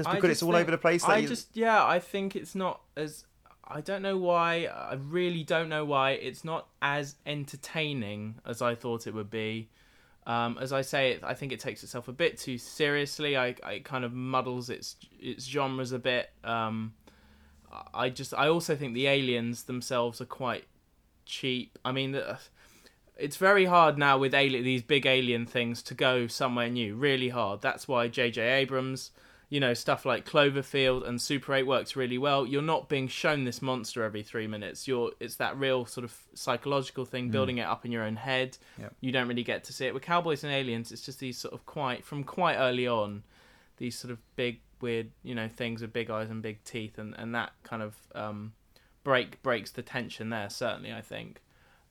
Just 0.00 0.08
I 0.08 0.14
because 0.14 0.30
it's 0.30 0.40
just 0.40 0.46
all 0.48 0.52
think- 0.54 0.62
over 0.62 0.70
the 0.70 0.78
place. 0.78 1.04
I 1.04 1.18
you- 1.18 1.28
just 1.28 1.54
yeah, 1.54 1.84
I 1.84 1.98
think 1.98 2.34
it's 2.34 2.54
not 2.54 2.80
as 2.96 3.24
I 3.66 3.80
don't 3.80 4.02
know 4.02 4.16
why. 4.16 4.64
I 4.66 4.94
really 4.94 5.44
don't 5.44 5.68
know 5.68 5.84
why 5.84 6.12
it's 6.12 6.44
not 6.44 6.68
as 6.82 7.16
entertaining 7.26 8.36
as 8.46 8.62
I 8.62 8.74
thought 8.74 9.06
it 9.06 9.14
would 9.14 9.30
be. 9.30 9.68
Um, 10.26 10.58
as 10.60 10.72
I 10.72 10.82
say, 10.82 11.18
I 11.22 11.34
think 11.34 11.52
it 11.52 11.60
takes 11.60 11.82
itself 11.82 12.08
a 12.08 12.12
bit 12.12 12.38
too 12.38 12.58
seriously. 12.58 13.36
I, 13.36 13.54
I 13.62 13.72
it 13.74 13.84
kind 13.84 14.04
of 14.04 14.12
muddles 14.12 14.70
its 14.70 14.96
its 15.18 15.44
genres 15.46 15.92
a 15.92 15.98
bit. 15.98 16.30
Um, 16.44 16.94
I 17.94 18.10
just 18.10 18.34
I 18.34 18.48
also 18.48 18.74
think 18.76 18.94
the 18.94 19.06
aliens 19.06 19.64
themselves 19.64 20.20
are 20.20 20.26
quite 20.26 20.64
cheap. 21.26 21.78
I 21.84 21.92
mean, 21.92 22.20
it's 23.16 23.36
very 23.36 23.66
hard 23.66 23.98
now 23.98 24.18
with 24.18 24.34
alien, 24.34 24.64
these 24.64 24.82
big 24.82 25.06
alien 25.06 25.46
things 25.46 25.82
to 25.84 25.94
go 25.94 26.26
somewhere 26.26 26.68
new. 26.68 26.96
Really 26.96 27.28
hard. 27.28 27.60
That's 27.60 27.86
why 27.86 28.08
J.J. 28.08 28.40
Abrams, 28.42 29.12
you 29.50 29.58
know, 29.58 29.74
stuff 29.74 30.06
like 30.06 30.24
Cloverfield 30.24 31.06
and 31.06 31.20
Super 31.20 31.54
8 31.54 31.64
works 31.64 31.96
really 31.96 32.18
well. 32.18 32.46
You're 32.46 32.62
not 32.62 32.88
being 32.88 33.08
shown 33.08 33.44
this 33.44 33.60
monster 33.60 34.04
every 34.04 34.22
three 34.22 34.46
minutes. 34.46 34.86
You're 34.86 35.10
it's 35.18 35.36
that 35.36 35.58
real 35.58 35.84
sort 35.84 36.04
of 36.04 36.16
psychological 36.34 37.04
thing, 37.04 37.30
building 37.30 37.58
it 37.58 37.66
up 37.66 37.84
in 37.84 37.90
your 37.90 38.04
own 38.04 38.14
head. 38.14 38.56
Yep. 38.78 38.94
You 39.00 39.10
don't 39.10 39.26
really 39.26 39.42
get 39.42 39.64
to 39.64 39.72
see 39.72 39.86
it 39.86 39.92
with 39.92 40.04
Cowboys 40.04 40.44
and 40.44 40.52
Aliens. 40.52 40.92
It's 40.92 41.04
just 41.04 41.18
these 41.18 41.36
sort 41.36 41.52
of 41.52 41.66
quite 41.66 42.04
from 42.04 42.22
quite 42.22 42.56
early 42.56 42.86
on, 42.86 43.24
these 43.78 43.98
sort 43.98 44.12
of 44.12 44.18
big 44.36 44.60
weird 44.80 45.10
you 45.24 45.34
know 45.34 45.48
things 45.48 45.82
with 45.82 45.92
big 45.92 46.10
eyes 46.10 46.30
and 46.30 46.40
big 46.42 46.62
teeth, 46.62 46.96
and 46.96 47.14
and 47.18 47.34
that 47.34 47.50
kind 47.64 47.82
of 47.82 47.96
um, 48.14 48.52
break 49.02 49.42
breaks 49.42 49.72
the 49.72 49.82
tension 49.82 50.30
there. 50.30 50.48
Certainly, 50.48 50.92
I 50.92 51.00
think. 51.00 51.42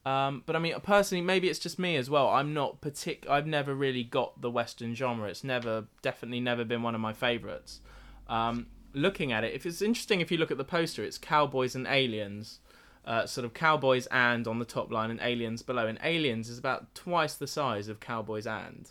Um, 0.06 0.44
but 0.46 0.56
I 0.56 0.60
mean, 0.60 0.74
personally, 0.82 1.24
maybe 1.24 1.50
it's 1.50 1.60
just 1.60 1.78
me 1.78 1.96
as 1.96 2.10
well. 2.10 2.30
I'm 2.30 2.54
not 2.54 2.82
partic. 2.82 3.28
I've 3.28 3.48
never 3.48 3.76
really 3.76 4.04
got 4.04 4.42
the 4.42 4.50
Western 4.50 4.96
genre. 4.96 5.28
It's 5.30 5.44
never, 5.44 5.86
definitely, 6.02 6.40
never 6.40 6.64
been 6.64 6.82
one 6.84 6.96
of 6.96 7.02
my 7.02 7.14
favorites. 7.14 7.82
Um, 8.28 8.68
looking 8.94 9.32
at 9.32 9.44
it, 9.44 9.54
if 9.54 9.66
it's 9.66 9.82
interesting, 9.82 10.22
if 10.22 10.32
you 10.32 10.38
look 10.38 10.52
at 10.52 10.58
the 10.58 10.64
poster, 10.64 11.04
it's 11.04 11.18
cowboys 11.18 11.76
and 11.76 11.86
aliens. 11.88 12.60
Uh, 13.06 13.26
sort 13.26 13.44
of 13.44 13.54
cowboys 13.54 14.08
and 14.08 14.48
on 14.48 14.60
the 14.60 14.66
top 14.66 14.92
line 14.92 15.10
and 15.10 15.20
aliens 15.22 15.62
below. 15.62 15.88
And 15.88 16.00
aliens 16.04 16.50
is 16.50 16.60
about 16.60 16.94
twice 16.94 17.36
the 17.36 17.48
size 17.48 17.88
of 17.88 18.00
cowboys 18.00 18.46
and. 18.46 18.90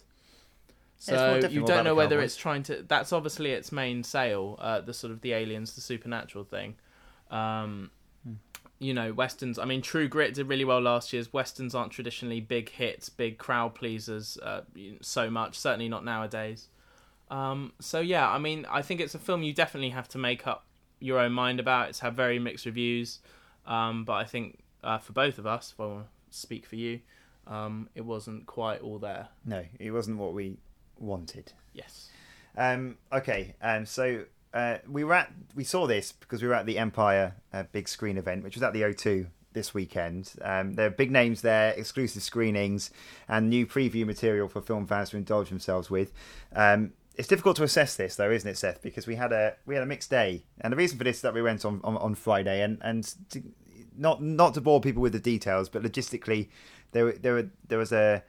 Yeah, 1.07 1.14
it's 1.14 1.42
more 1.42 1.51
So 1.51 1.55
you 1.55 1.64
don't 1.64 1.85
know 1.85 1.94
whether 1.94 2.21
it's 2.21 2.37
trying 2.37 2.64
to. 2.64 2.85
That's 2.87 3.12
obviously 3.12 3.53
its 3.53 3.71
main 3.71 4.03
sale. 4.03 4.57
Uh, 4.59 4.81
the 4.81 4.92
sort 4.92 5.12
of 5.12 5.21
the 5.21 5.33
aliens, 5.33 5.75
the 5.75 5.81
supernatural 5.81 6.44
thing. 6.44 6.75
Um, 7.31 7.90
you 8.79 8.95
know, 8.95 9.12
westerns. 9.12 9.59
I 9.59 9.64
mean, 9.64 9.83
True 9.83 10.09
Grit 10.09 10.35
did 10.35 10.49
really 10.49 10.64
well 10.64 10.81
last 10.81 11.12
year. 11.12 11.25
Westerns 11.33 11.75
aren't 11.75 11.93
traditionally 11.93 12.41
big 12.41 12.71
hits, 12.71 13.09
big 13.09 13.38
crowd 13.38 13.75
pleasers 13.75 14.38
uh, 14.38 14.62
so 15.01 15.31
much. 15.31 15.59
Certainly 15.59 15.88
not 15.88 16.05
nowadays. 16.05 16.69
Um, 17.31 17.73
so 17.81 18.01
yeah, 18.01 18.29
I 18.29 18.38
mean, 18.38 18.67
I 18.71 18.83
think 18.83 19.01
it's 19.01 19.14
a 19.14 19.19
film 19.19 19.43
you 19.43 19.53
definitely 19.53 19.91
have 19.91 20.09
to 20.09 20.19
make 20.19 20.47
up 20.47 20.64
your 21.01 21.19
own 21.19 21.33
mind 21.33 21.61
about. 21.61 21.88
It's 21.88 22.01
had 22.01 22.14
very 22.14 22.38
mixed 22.38 22.67
reviews, 22.67 23.19
um, 23.67 24.05
but 24.05 24.14
I 24.14 24.25
think 24.25 24.61
uh, 24.83 24.99
for 24.99 25.12
both 25.12 25.38
of 25.38 25.47
us, 25.47 25.73
if 25.73 25.81
I 25.81 25.87
want 25.87 26.07
to 26.07 26.37
speak 26.37 26.64
for 26.64 26.77
you, 26.77 27.01
um, 27.47 27.88
it 27.95 28.03
wasn't 28.03 28.47
quite 28.47 28.81
all 28.81 28.99
there. 28.99 29.29
No, 29.45 29.64
it 29.79 29.91
wasn't 29.91 30.19
what 30.19 30.35
we 30.35 30.57
wanted. 30.99 31.53
Yes. 31.73 32.11
Um, 32.57 32.97
okay, 33.12 33.55
um, 33.61 33.87
so 33.87 34.25
uh, 34.53 34.79
we 34.89 35.05
were 35.05 35.15
at 35.15 35.33
we 35.55 35.65
saw 35.65 35.87
this 35.87 36.13
because 36.13 36.43
we 36.43 36.49
were 36.49 36.55
at 36.55 36.67
the 36.67 36.79
Empire 36.79 37.35
uh, 37.53 37.65
big 37.73 37.89
screen 37.89 38.17
event, 38.17 38.45
which 38.45 38.55
was 38.55 38.63
at 38.63 38.73
the 38.73 38.83
O2 38.83 39.27
this 39.53 39.75
weekend. 39.75 40.33
Um, 40.43 40.75
there 40.75 40.87
are 40.87 40.91
big 40.91 41.11
names 41.11 41.43
there, 41.43 41.73
exclusive 41.73 42.23
screenings, 42.23 42.91
and 43.29 43.51
new 43.51 43.67
preview 43.67 44.07
material 44.07 44.49
for 44.49 44.61
film 44.61 44.87
fans 44.87 45.11
to 45.11 45.17
indulge 45.17 45.49
themselves 45.49 45.91
with. 45.91 46.13
Um, 46.55 46.93
it's 47.17 47.29
difficult 47.29 47.57
to 47.57 47.65
assess 47.65 47.97
this, 47.97 48.15
though, 48.15 48.31
isn't 48.31 48.49
it, 48.49 48.57
Seth? 48.57 48.81
Because 48.81 49.07
we 49.07 49.17
had 49.17 49.33
a 49.33 49.57
we 49.67 49.75
had 49.75 49.83
a 49.83 49.87
mixed 49.87 50.11
day, 50.11 50.45
and 50.61 50.73
the 50.73 50.77
reason 50.77 50.97
for 50.97 51.05
this 51.05 51.17
is 51.17 51.23
that 51.23 51.35
we 51.35 51.43
went 51.43 51.65
on 51.65 51.81
on, 51.85 51.97
on 51.97 52.15
Friday, 52.15 52.63
and 52.63 52.79
and 52.81 53.15
to, 53.31 53.43
not 53.97 54.23
not 54.23 54.55
to 54.55 54.61
bore 54.61 54.81
people 54.81 55.03
with 55.03 55.13
the 55.13 55.21
details, 55.21 55.69
but 55.69 55.83
logistically, 55.83 56.49
there 56.93 57.13
there 57.13 57.51
there 57.67 57.79
was 57.79 57.93
a 57.93 58.23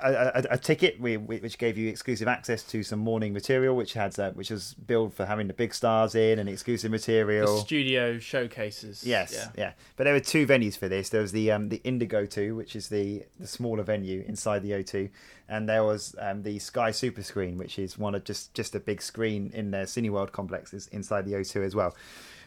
a, 0.00 0.46
a, 0.50 0.58
ticket 0.58 1.00
we, 1.00 1.16
which 1.16 1.58
gave 1.58 1.76
you 1.76 1.88
exclusive 1.88 2.28
access 2.28 2.62
to 2.64 2.82
some 2.82 2.98
morning 2.98 3.32
material, 3.32 3.76
which 3.76 3.92
had 3.92 4.18
uh, 4.18 4.30
which 4.32 4.50
was 4.50 4.74
billed 4.74 5.14
for 5.14 5.26
having 5.26 5.46
the 5.46 5.52
big 5.52 5.74
stars 5.74 6.14
in 6.14 6.38
and 6.38 6.48
exclusive 6.48 6.90
material. 6.90 7.56
The 7.56 7.60
studio 7.60 8.18
showcases. 8.18 9.04
Yes, 9.04 9.32
yeah. 9.32 9.48
yeah. 9.56 9.72
But 9.96 10.04
there 10.04 10.12
were 10.12 10.20
two 10.20 10.46
venues 10.46 10.76
for 10.76 10.88
this. 10.88 11.08
There 11.08 11.20
was 11.20 11.32
the 11.32 11.50
um, 11.52 11.68
the 11.68 11.80
Indigo 11.84 12.26
Two, 12.26 12.56
which 12.56 12.74
is 12.74 12.88
the 12.88 13.24
the 13.38 13.46
smaller 13.46 13.82
venue 13.82 14.24
inside 14.26 14.62
the 14.62 14.72
O2, 14.72 15.10
and 15.48 15.68
there 15.68 15.84
was 15.84 16.14
um, 16.18 16.42
the 16.42 16.58
Sky 16.58 16.90
Super 16.90 17.22
Screen, 17.22 17.58
which 17.58 17.78
is 17.78 17.98
one 17.98 18.14
of 18.14 18.24
just 18.24 18.54
just 18.54 18.74
a 18.74 18.80
big 18.80 19.02
screen 19.02 19.50
in 19.54 19.70
the 19.70 19.78
Cineworld 19.78 20.32
complexes 20.32 20.88
inside 20.88 21.24
the 21.24 21.32
O2 21.32 21.64
as 21.64 21.74
well. 21.74 21.94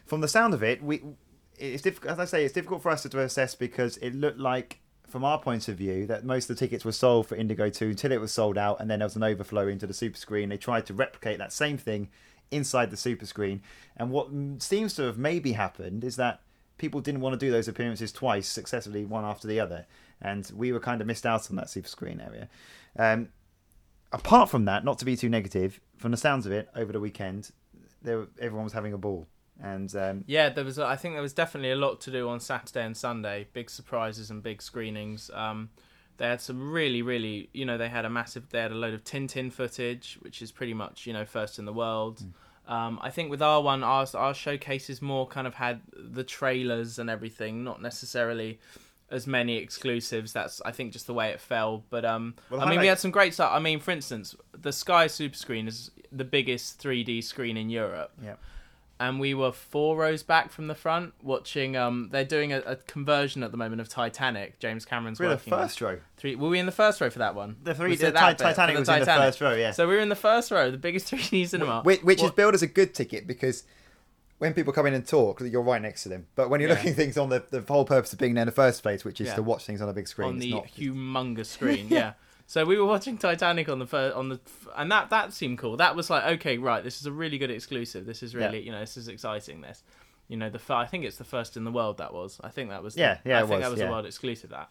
From 0.04 0.20
the 0.20 0.28
sound 0.28 0.54
of 0.54 0.62
it, 0.62 0.82
we 0.82 1.02
it's 1.58 1.82
difficult. 1.82 2.12
As 2.12 2.18
I 2.18 2.24
say, 2.24 2.44
it's 2.44 2.54
difficult 2.54 2.82
for 2.82 2.90
us 2.90 3.02
to 3.02 3.20
assess 3.20 3.54
because 3.54 3.96
it 3.98 4.14
looked 4.14 4.38
like 4.38 4.80
from 5.16 5.24
our 5.24 5.40
point 5.40 5.66
of 5.68 5.78
view, 5.78 6.04
that 6.04 6.26
most 6.26 6.50
of 6.50 6.54
the 6.54 6.60
tickets 6.60 6.84
were 6.84 6.92
sold 6.92 7.26
for 7.26 7.36
Indigo 7.36 7.70
2 7.70 7.86
until 7.86 8.12
it 8.12 8.20
was 8.20 8.32
sold 8.32 8.58
out, 8.58 8.78
and 8.82 8.90
then 8.90 8.98
there 8.98 9.06
was 9.06 9.16
an 9.16 9.22
overflow 9.22 9.66
into 9.66 9.86
the 9.86 9.94
super 9.94 10.18
screen. 10.18 10.50
They 10.50 10.58
tried 10.58 10.84
to 10.84 10.92
replicate 10.92 11.38
that 11.38 11.54
same 11.54 11.78
thing 11.78 12.10
inside 12.50 12.90
the 12.90 12.98
super 12.98 13.24
screen. 13.24 13.62
And 13.96 14.10
what 14.10 14.28
seems 14.58 14.92
to 14.96 15.04
have 15.04 15.16
maybe 15.16 15.52
happened 15.52 16.04
is 16.04 16.16
that 16.16 16.42
people 16.76 17.00
didn't 17.00 17.22
want 17.22 17.32
to 17.32 17.38
do 17.38 17.50
those 17.50 17.66
appearances 17.66 18.12
twice 18.12 18.46
successively, 18.46 19.06
one 19.06 19.24
after 19.24 19.48
the 19.48 19.58
other. 19.58 19.86
And 20.20 20.52
we 20.54 20.70
were 20.70 20.80
kind 20.80 21.00
of 21.00 21.06
missed 21.06 21.24
out 21.24 21.48
on 21.48 21.56
that 21.56 21.70
super 21.70 21.88
screen 21.88 22.20
area. 22.20 22.50
Um, 22.98 23.30
apart 24.12 24.50
from 24.50 24.66
that, 24.66 24.84
not 24.84 24.98
to 24.98 25.06
be 25.06 25.16
too 25.16 25.30
negative, 25.30 25.80
from 25.96 26.10
the 26.10 26.18
sounds 26.18 26.44
of 26.44 26.52
it, 26.52 26.68
over 26.76 26.92
the 26.92 27.00
weekend, 27.00 27.52
there, 28.02 28.26
everyone 28.38 28.64
was 28.64 28.74
having 28.74 28.92
a 28.92 28.98
ball. 28.98 29.26
And 29.62 29.94
um, 29.96 30.24
yeah, 30.26 30.50
there 30.50 30.64
was. 30.64 30.78
I 30.78 30.96
think 30.96 31.14
there 31.14 31.22
was 31.22 31.32
definitely 31.32 31.70
a 31.70 31.76
lot 31.76 32.00
to 32.02 32.10
do 32.10 32.28
on 32.28 32.40
Saturday 32.40 32.84
and 32.84 32.96
Sunday. 32.96 33.48
Big 33.52 33.70
surprises 33.70 34.30
and 34.30 34.42
big 34.42 34.60
screenings. 34.60 35.30
Um, 35.32 35.70
they 36.18 36.26
had 36.26 36.40
some 36.40 36.70
really, 36.70 37.02
really. 37.02 37.48
You 37.52 37.64
know, 37.64 37.78
they 37.78 37.88
had 37.88 38.04
a 38.04 38.10
massive. 38.10 38.50
They 38.50 38.60
had 38.60 38.70
a 38.70 38.74
load 38.74 38.92
of 38.92 39.02
Tintin 39.04 39.50
footage, 39.50 40.18
which 40.20 40.42
is 40.42 40.52
pretty 40.52 40.74
much 40.74 41.06
you 41.06 41.12
know 41.12 41.24
first 41.24 41.58
in 41.58 41.64
the 41.64 41.72
world. 41.72 42.22
Mm. 42.22 42.72
Um, 42.72 42.98
I 43.00 43.10
think 43.10 43.30
with 43.30 43.40
our 43.40 43.62
one, 43.62 43.82
our 43.82 44.06
our 44.14 44.34
showcases 44.34 45.00
more 45.00 45.26
kind 45.26 45.46
of 45.46 45.54
had 45.54 45.80
the 45.94 46.24
trailers 46.24 46.98
and 46.98 47.08
everything, 47.08 47.64
not 47.64 47.80
necessarily 47.80 48.60
as 49.10 49.26
many 49.26 49.56
exclusives. 49.56 50.34
That's 50.34 50.60
I 50.66 50.72
think 50.72 50.92
just 50.92 51.06
the 51.06 51.14
way 51.14 51.30
it 51.30 51.40
fell. 51.40 51.82
But 51.88 52.04
um, 52.04 52.34
well, 52.50 52.60
I 52.60 52.68
mean, 52.68 52.80
we 52.80 52.88
had 52.88 52.98
some 52.98 53.10
great 53.10 53.32
stuff. 53.32 53.52
I 53.54 53.58
mean, 53.58 53.80
for 53.80 53.92
instance, 53.92 54.34
the 54.52 54.72
Sky 54.72 55.06
Super 55.06 55.36
Screen 55.36 55.66
is 55.66 55.92
the 56.12 56.24
biggest 56.24 56.82
3D 56.82 57.24
screen 57.24 57.56
in 57.56 57.70
Europe. 57.70 58.12
Yeah 58.22 58.34
and 58.98 59.20
we 59.20 59.34
were 59.34 59.52
four 59.52 59.96
rows 59.96 60.22
back 60.22 60.50
from 60.50 60.68
the 60.68 60.74
front 60.74 61.12
watching. 61.22 61.76
Um, 61.76 62.08
they're 62.10 62.24
doing 62.24 62.52
a, 62.52 62.60
a 62.60 62.76
conversion 62.76 63.42
at 63.42 63.50
the 63.50 63.56
moment 63.56 63.80
of 63.80 63.88
Titanic. 63.88 64.58
James 64.58 64.84
Cameron's 64.84 65.20
we're 65.20 65.28
working. 65.28 65.50
the 65.50 65.56
first 65.56 65.80
row. 65.80 65.98
Three. 66.16 66.34
Were 66.34 66.48
we 66.48 66.58
in 66.58 66.66
the 66.66 66.72
first 66.72 67.00
row 67.00 67.10
for 67.10 67.18
that 67.18 67.34
one? 67.34 67.56
The 67.62 67.74
three. 67.74 67.96
The 67.96 68.12
Titanic 68.12 68.78
was 68.78 68.86
Titanic. 68.88 68.98
in 68.98 69.00
the 69.00 69.04
first 69.04 69.40
row. 69.40 69.54
Yeah. 69.54 69.72
So 69.72 69.86
we 69.86 69.94
were 69.94 70.00
in 70.00 70.08
the 70.08 70.14
first 70.14 70.50
row, 70.50 70.70
the 70.70 70.78
biggest 70.78 71.06
3D 71.12 71.48
cinema, 71.48 71.82
which, 71.82 72.02
which 72.02 72.22
is 72.22 72.30
billed 72.30 72.54
as 72.54 72.62
a 72.62 72.66
good 72.66 72.94
ticket 72.94 73.26
because 73.26 73.64
when 74.38 74.54
people 74.54 74.72
come 74.72 74.86
in 74.86 74.94
and 74.94 75.06
talk, 75.06 75.40
you're 75.40 75.62
right 75.62 75.80
next 75.80 76.02
to 76.04 76.08
them. 76.08 76.26
But 76.34 76.50
when 76.50 76.60
you're 76.60 76.68
yeah. 76.70 76.76
looking 76.76 76.90
at 76.90 76.96
things 76.96 77.18
on 77.18 77.28
the 77.28 77.44
the 77.50 77.60
whole 77.60 77.84
purpose 77.84 78.12
of 78.12 78.18
being 78.18 78.34
there 78.34 78.42
in 78.42 78.46
the 78.46 78.52
first 78.52 78.82
place, 78.82 79.04
which 79.04 79.20
is 79.20 79.28
yeah. 79.28 79.34
to 79.34 79.42
watch 79.42 79.64
things 79.64 79.80
on 79.80 79.88
a 79.88 79.92
big 79.92 80.08
screen, 80.08 80.28
on 80.28 80.38
the 80.38 80.50
not... 80.50 80.66
humongous 80.66 81.46
screen, 81.46 81.88
yeah. 81.88 82.14
So 82.48 82.64
we 82.64 82.78
were 82.78 82.86
watching 82.86 83.18
Titanic 83.18 83.68
on 83.68 83.80
the 83.80 83.86
first, 83.86 84.16
on 84.16 84.28
the 84.28 84.40
and 84.76 84.90
that 84.92 85.10
that 85.10 85.32
seemed 85.32 85.58
cool. 85.58 85.76
That 85.76 85.96
was 85.96 86.08
like 86.10 86.24
okay, 86.38 86.58
right. 86.58 86.82
This 86.82 87.00
is 87.00 87.06
a 87.06 87.12
really 87.12 87.38
good 87.38 87.50
exclusive. 87.50 88.06
This 88.06 88.22
is 88.22 88.34
really 88.34 88.60
yeah. 88.60 88.66
you 88.66 88.72
know 88.72 88.80
this 88.80 88.96
is 88.96 89.08
exciting. 89.08 89.62
This, 89.62 89.82
you 90.28 90.36
know 90.36 90.48
the 90.48 90.60
I 90.72 90.86
think 90.86 91.04
it's 91.04 91.16
the 91.16 91.24
first 91.24 91.56
in 91.56 91.64
the 91.64 91.72
world 91.72 91.98
that 91.98 92.14
was. 92.14 92.40
I 92.44 92.48
think 92.50 92.70
that 92.70 92.82
was 92.82 92.94
the, 92.94 93.00
yeah 93.00 93.18
yeah. 93.24 93.38
I 93.38 93.40
think 93.40 93.50
was, 93.50 93.60
that 93.60 93.70
was 93.70 93.80
yeah. 93.80 93.86
a 93.86 93.90
world 93.90 94.06
exclusive. 94.06 94.50
That 94.50 94.70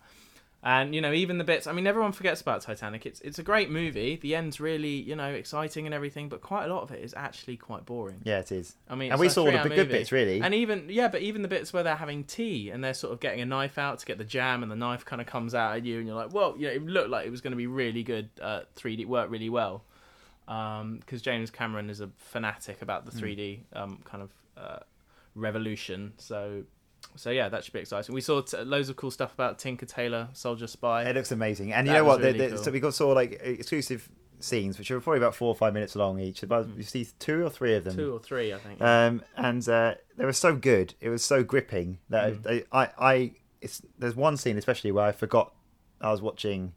and 0.65 0.95
you 0.95 0.99
know, 0.99 1.13
even 1.13 1.38
the 1.38 1.43
bits. 1.43 1.67
I 1.67 1.73
mean, 1.73 1.86
everyone 1.86 2.12
forgets 2.12 2.41
about 2.41 2.62
Titanic. 2.62 3.06
It's 3.06 3.21
it's 3.21 3.38
a 3.38 3.43
great 3.43 3.69
movie. 3.69 4.15
The 4.15 4.36
end's 4.36 4.60
really 4.60 4.95
you 4.95 5.15
know 5.15 5.30
exciting 5.30 5.86
and 5.86 5.93
everything, 5.93 6.28
but 6.28 6.41
quite 6.41 6.65
a 6.65 6.73
lot 6.73 6.82
of 6.82 6.91
it 6.91 7.04
is 7.04 7.13
actually 7.15 7.56
quite 7.56 7.86
boring. 7.86 8.21
Yeah, 8.23 8.39
it 8.39 8.51
is. 8.51 8.75
I 8.89 8.95
mean, 8.95 9.12
and 9.12 9.19
we 9.19 9.28
like 9.28 9.34
saw 9.36 9.45
the 9.45 9.51
good 9.51 9.78
movie. 9.78 9.84
bits 9.84 10.12
really. 10.12 10.41
And 10.41 10.56
even 10.56 10.88
yeah, 10.89 11.08
but 11.08 11.21
even 11.21 11.43
the 11.43 11.47
bits 11.47 11.71
where 11.71 11.84
they're 11.84 11.95
having 11.95 12.23
tea 12.23 12.71
and 12.71 12.84
they're 12.84 12.95
sort 12.95 13.13
of 13.13 13.19
getting 13.19 13.41
a 13.41 13.45
knife 13.45 13.78
out 13.78 13.99
to 13.99 14.06
get 14.08 14.17
the 14.17 14.25
jam, 14.25 14.63
and 14.63 14.71
the 14.71 14.75
knife 14.75 15.06
kind 15.06 15.21
of 15.21 15.28
comes 15.28 15.54
out 15.54 15.75
at 15.75 15.86
you, 15.86 15.99
and 15.99 16.08
you're 16.08 16.15
like, 16.15 16.34
well, 16.34 16.56
yeah, 16.58 16.69
it 16.69 16.84
looked 16.84 17.12
like 17.12 17.28
it 17.28 17.32
was 17.32 17.41
going 17.41 17.51
to 17.51 17.58
be 17.58 17.67
really 17.67 18.01
good. 18.01 18.30
Uh, 18.41 18.62
3D 18.75 19.06
worked 19.06 19.30
really 19.30 19.49
well 19.49 19.84
because 20.45 20.82
um, 20.82 21.21
James 21.21 21.51
Cameron 21.51 21.89
is 21.89 22.01
a 22.01 22.10
fanatic 22.17 22.82
about 22.82 23.06
the 23.06 23.12
3D 23.12 23.60
hmm. 23.71 23.78
um, 23.78 23.99
kind 24.04 24.23
of 24.23 24.32
uh, 24.58 24.80
revolution. 25.36 26.13
So 26.17 26.63
so 27.15 27.30
yeah, 27.30 27.49
that 27.49 27.63
should 27.63 27.73
be 27.73 27.80
exciting. 27.80 28.13
We 28.13 28.21
saw 28.21 28.41
t- 28.41 28.58
loads 28.58 28.89
of 28.89 28.95
cool 28.95 29.12
stuff 29.12 29.34
about 29.34 29.60
Tinker 29.60 29.86
Tailor 29.86 30.30
Soldier 30.34 30.67
Spy. 30.67 31.04
It 31.04 31.15
looks 31.15 31.32
amazing, 31.32 31.73
and 31.73 31.88
you 31.88 31.93
know 31.93 32.04
what? 32.04 32.19
Really 32.19 32.38
the, 32.38 32.43
the, 32.45 32.56
cool. 32.56 32.63
So 32.63 32.71
we 32.71 32.80
got 32.80 32.93
saw 32.93 33.10
like 33.10 33.39
exclusive 33.43 34.10
scenes, 34.39 34.78
which 34.78 34.91
are 34.91 34.99
probably 34.99 35.19
about 35.19 35.36
four 35.36 35.47
or 35.47 35.56
five 35.56 35.73
minutes 35.73 35.95
long 35.95 36.19
each. 36.19 36.43
About 36.43 36.67
mm. 36.67 36.78
you 36.78 36.84
see 36.84 37.08
two 37.19 37.45
or 37.45 37.49
three 37.49 37.75
of 37.75 37.84
them. 37.84 37.95
Two 37.95 38.13
or 38.13 38.19
three, 38.19 38.54
I 38.54 38.58
think. 38.58 38.82
Um, 38.82 39.23
and 39.36 39.67
uh, 39.67 39.95
they 40.17 40.25
were 40.25 40.34
so 40.34 40.56
good. 40.56 40.93
It 40.99 41.10
was 41.10 41.23
so 41.23 41.43
gripping 41.43 41.99
that 42.10 42.41
mm. 42.41 42.65
I, 42.71 42.89
I, 42.97 43.32
it's 43.62 43.82
there's 43.97 44.15
one 44.15 44.38
scene 44.38 44.58
especially 44.58 44.91
where 44.91 45.06
I 45.06 45.12
forgot 45.12 45.54
I 46.01 46.12
was 46.12 46.21
watching, 46.21 46.73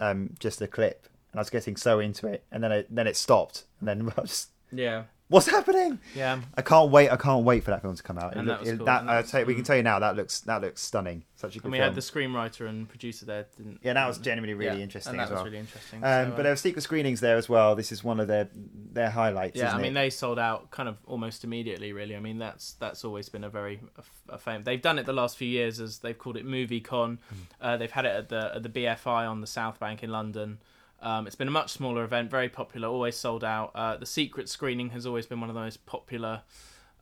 um, 0.00 0.34
just 0.38 0.60
a 0.62 0.68
clip, 0.68 1.08
and 1.32 1.38
I 1.38 1.40
was 1.40 1.50
getting 1.50 1.76
so 1.76 1.98
into 1.98 2.26
it, 2.26 2.44
and 2.50 2.62
then 2.62 2.72
it 2.72 2.86
then 2.90 3.06
it 3.06 3.16
stopped, 3.16 3.64
and 3.80 3.88
then 3.88 4.12
I 4.16 4.20
was 4.20 4.48
yeah 4.72 5.04
what's 5.28 5.48
happening? 5.48 5.98
Yeah, 6.14 6.40
I 6.54 6.62
can't 6.62 6.90
wait. 6.90 7.10
I 7.10 7.16
can't 7.16 7.44
wait 7.44 7.64
for 7.64 7.70
that 7.70 7.82
film 7.82 7.94
to 7.94 8.02
come 8.02 8.18
out. 8.18 8.36
And 8.36 8.48
that, 8.48 8.60
was 8.60 8.72
cool. 8.72 8.86
that 8.86 9.28
tell 9.28 9.40
you, 9.40 9.46
we 9.46 9.54
can 9.54 9.64
tell 9.64 9.76
you 9.76 9.82
now 9.82 9.98
that 9.98 10.16
looks 10.16 10.40
that 10.40 10.60
looks 10.60 10.82
stunning. 10.82 11.24
Such 11.36 11.56
a 11.56 11.58
good. 11.58 11.64
And 11.64 11.72
we 11.72 11.78
film. 11.78 11.88
had 11.88 11.94
the 11.94 12.00
screenwriter 12.00 12.68
and 12.68 12.88
producer 12.88 13.26
there. 13.26 13.46
Didn't, 13.56 13.80
yeah, 13.82 13.92
that 13.94 14.06
was 14.06 14.18
genuinely 14.18 14.54
really 14.54 14.78
yeah, 14.78 14.84
interesting. 14.84 15.12
And 15.12 15.20
that 15.20 15.24
as 15.24 15.30
was 15.30 15.36
well. 15.36 15.44
really 15.46 15.58
interesting. 15.58 16.04
Um, 16.04 16.30
so, 16.30 16.36
but 16.36 16.42
there 16.42 16.52
were 16.52 16.56
secret 16.56 16.82
screenings 16.82 17.20
there 17.20 17.36
as 17.36 17.48
well. 17.48 17.74
This 17.74 17.92
is 17.92 18.04
one 18.04 18.20
of 18.20 18.28
their 18.28 18.48
their 18.92 19.10
highlights. 19.10 19.56
Yeah, 19.56 19.74
I 19.74 19.78
mean 19.78 19.92
it? 19.92 19.94
they 19.94 20.10
sold 20.10 20.38
out 20.38 20.70
kind 20.70 20.88
of 20.88 20.96
almost 21.06 21.44
immediately. 21.44 21.92
Really, 21.92 22.16
I 22.16 22.20
mean 22.20 22.38
that's 22.38 22.74
that's 22.74 23.04
always 23.04 23.28
been 23.28 23.44
a 23.44 23.50
very 23.50 23.80
a, 23.96 24.34
a 24.34 24.38
fame. 24.38 24.62
They've 24.64 24.80
done 24.80 24.98
it 24.98 25.06
the 25.06 25.12
last 25.12 25.36
few 25.36 25.48
years 25.48 25.80
as 25.80 25.98
they've 25.98 26.16
called 26.16 26.36
it 26.36 26.44
Movie 26.44 26.80
Con. 26.80 27.18
Mm. 27.32 27.38
Uh, 27.60 27.76
they've 27.76 27.90
had 27.90 28.04
it 28.04 28.16
at 28.16 28.28
the 28.28 28.52
at 28.56 28.62
the 28.62 28.68
BFI 28.68 29.28
on 29.28 29.40
the 29.40 29.46
South 29.46 29.80
Bank 29.80 30.02
in 30.02 30.10
London. 30.10 30.58
Um, 31.00 31.26
it's 31.26 31.36
been 31.36 31.48
a 31.48 31.52
much 31.52 31.72
smaller 31.72 32.04
event, 32.04 32.30
very 32.30 32.48
popular, 32.48 32.88
always 32.88 33.16
sold 33.16 33.44
out. 33.44 33.70
Uh, 33.74 33.96
the 33.96 34.06
secret 34.06 34.48
screening 34.48 34.90
has 34.90 35.06
always 35.06 35.26
been 35.26 35.40
one 35.40 35.50
of 35.50 35.54
the 35.54 35.60
most 35.60 35.84
popular 35.86 36.42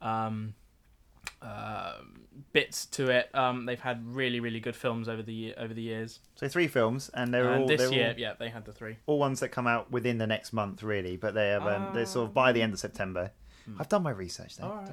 um, 0.03 0.55
uh, 1.41 1.95
bits 2.53 2.87
to 2.87 3.11
it. 3.11 3.35
Um, 3.35 3.67
they've 3.67 3.81
had 3.81 4.05
really, 4.07 4.41
really 4.41 4.61
good 4.61 4.77
films 4.77 5.09
over 5.09 5.23
the 5.23 5.55
over 5.57 5.73
the 5.73 5.83
years. 5.83 6.21
So 6.35 6.49
three 6.49 6.69
films, 6.69 7.11
and 7.15 7.33
they're 7.33 7.51
and 7.53 7.63
all 7.63 7.69
this 7.69 7.81
they're 7.83 7.93
year. 7.93 8.09
All, 8.09 8.21
yeah, 8.21 8.33
they 8.39 8.49
had 8.49 8.65
the 8.65 8.73
three. 8.73 8.97
All 9.07 9.19
ones 9.19 9.41
that 9.41 9.51
come 9.51 9.67
out 9.67 9.91
within 9.91 10.19
the 10.19 10.27
next 10.27 10.53
month, 10.53 10.83
really. 10.83 11.17
But 11.17 11.35
they 11.35 11.49
have 11.49 11.67
um, 11.67 11.95
they're 11.95 12.07
sort 12.07 12.29
of 12.29 12.35
by 12.35 12.53
the 12.53 12.63
end 12.63 12.73
of 12.73 12.79
September. 12.79 13.31
Hmm. 13.65 13.77
I've 13.81 13.89
done 13.89 14.03
my 14.03 14.11
research. 14.11 14.57
There. 14.57 14.69
Right, 14.69 14.89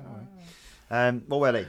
right. 0.92 1.08
Um, 1.08 1.24
what 1.28 1.40
were 1.40 1.52
they? 1.52 1.68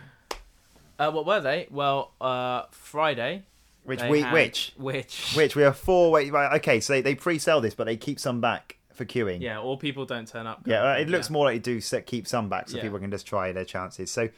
Uh, 0.98 1.10
what 1.10 1.26
were 1.26 1.40
they? 1.40 1.66
Well, 1.70 2.12
uh, 2.20 2.64
Friday 2.70 3.44
which 3.84 4.02
we 4.02 4.20
had, 4.20 4.32
which 4.32 4.72
which 4.76 5.34
which 5.34 5.56
we 5.56 5.64
are 5.64 5.72
four. 5.72 6.10
Wait, 6.10 6.32
right, 6.32 6.56
okay, 6.56 6.80
so 6.80 6.92
they, 6.92 7.00
they 7.00 7.14
pre-sell 7.14 7.60
this, 7.60 7.74
but 7.74 7.84
they 7.84 7.96
keep 7.96 8.18
some 8.20 8.40
back 8.40 8.76
for 8.92 9.04
queuing. 9.04 9.40
Yeah, 9.40 9.58
or 9.58 9.76
people 9.78 10.04
don't 10.04 10.28
turn 10.28 10.46
up. 10.46 10.62
Yeah, 10.66 10.94
it 10.94 11.08
looks 11.08 11.28
yeah. 11.28 11.32
more 11.32 11.46
like 11.46 11.54
they 11.54 11.72
do 11.72 11.80
set, 11.80 12.06
keep 12.06 12.26
some 12.26 12.48
back, 12.48 12.68
so 12.68 12.76
yeah. 12.76 12.82
people 12.82 12.98
can 12.98 13.10
just 13.10 13.26
try 13.26 13.52
their 13.52 13.64
chances. 13.64 14.10
So 14.10 14.28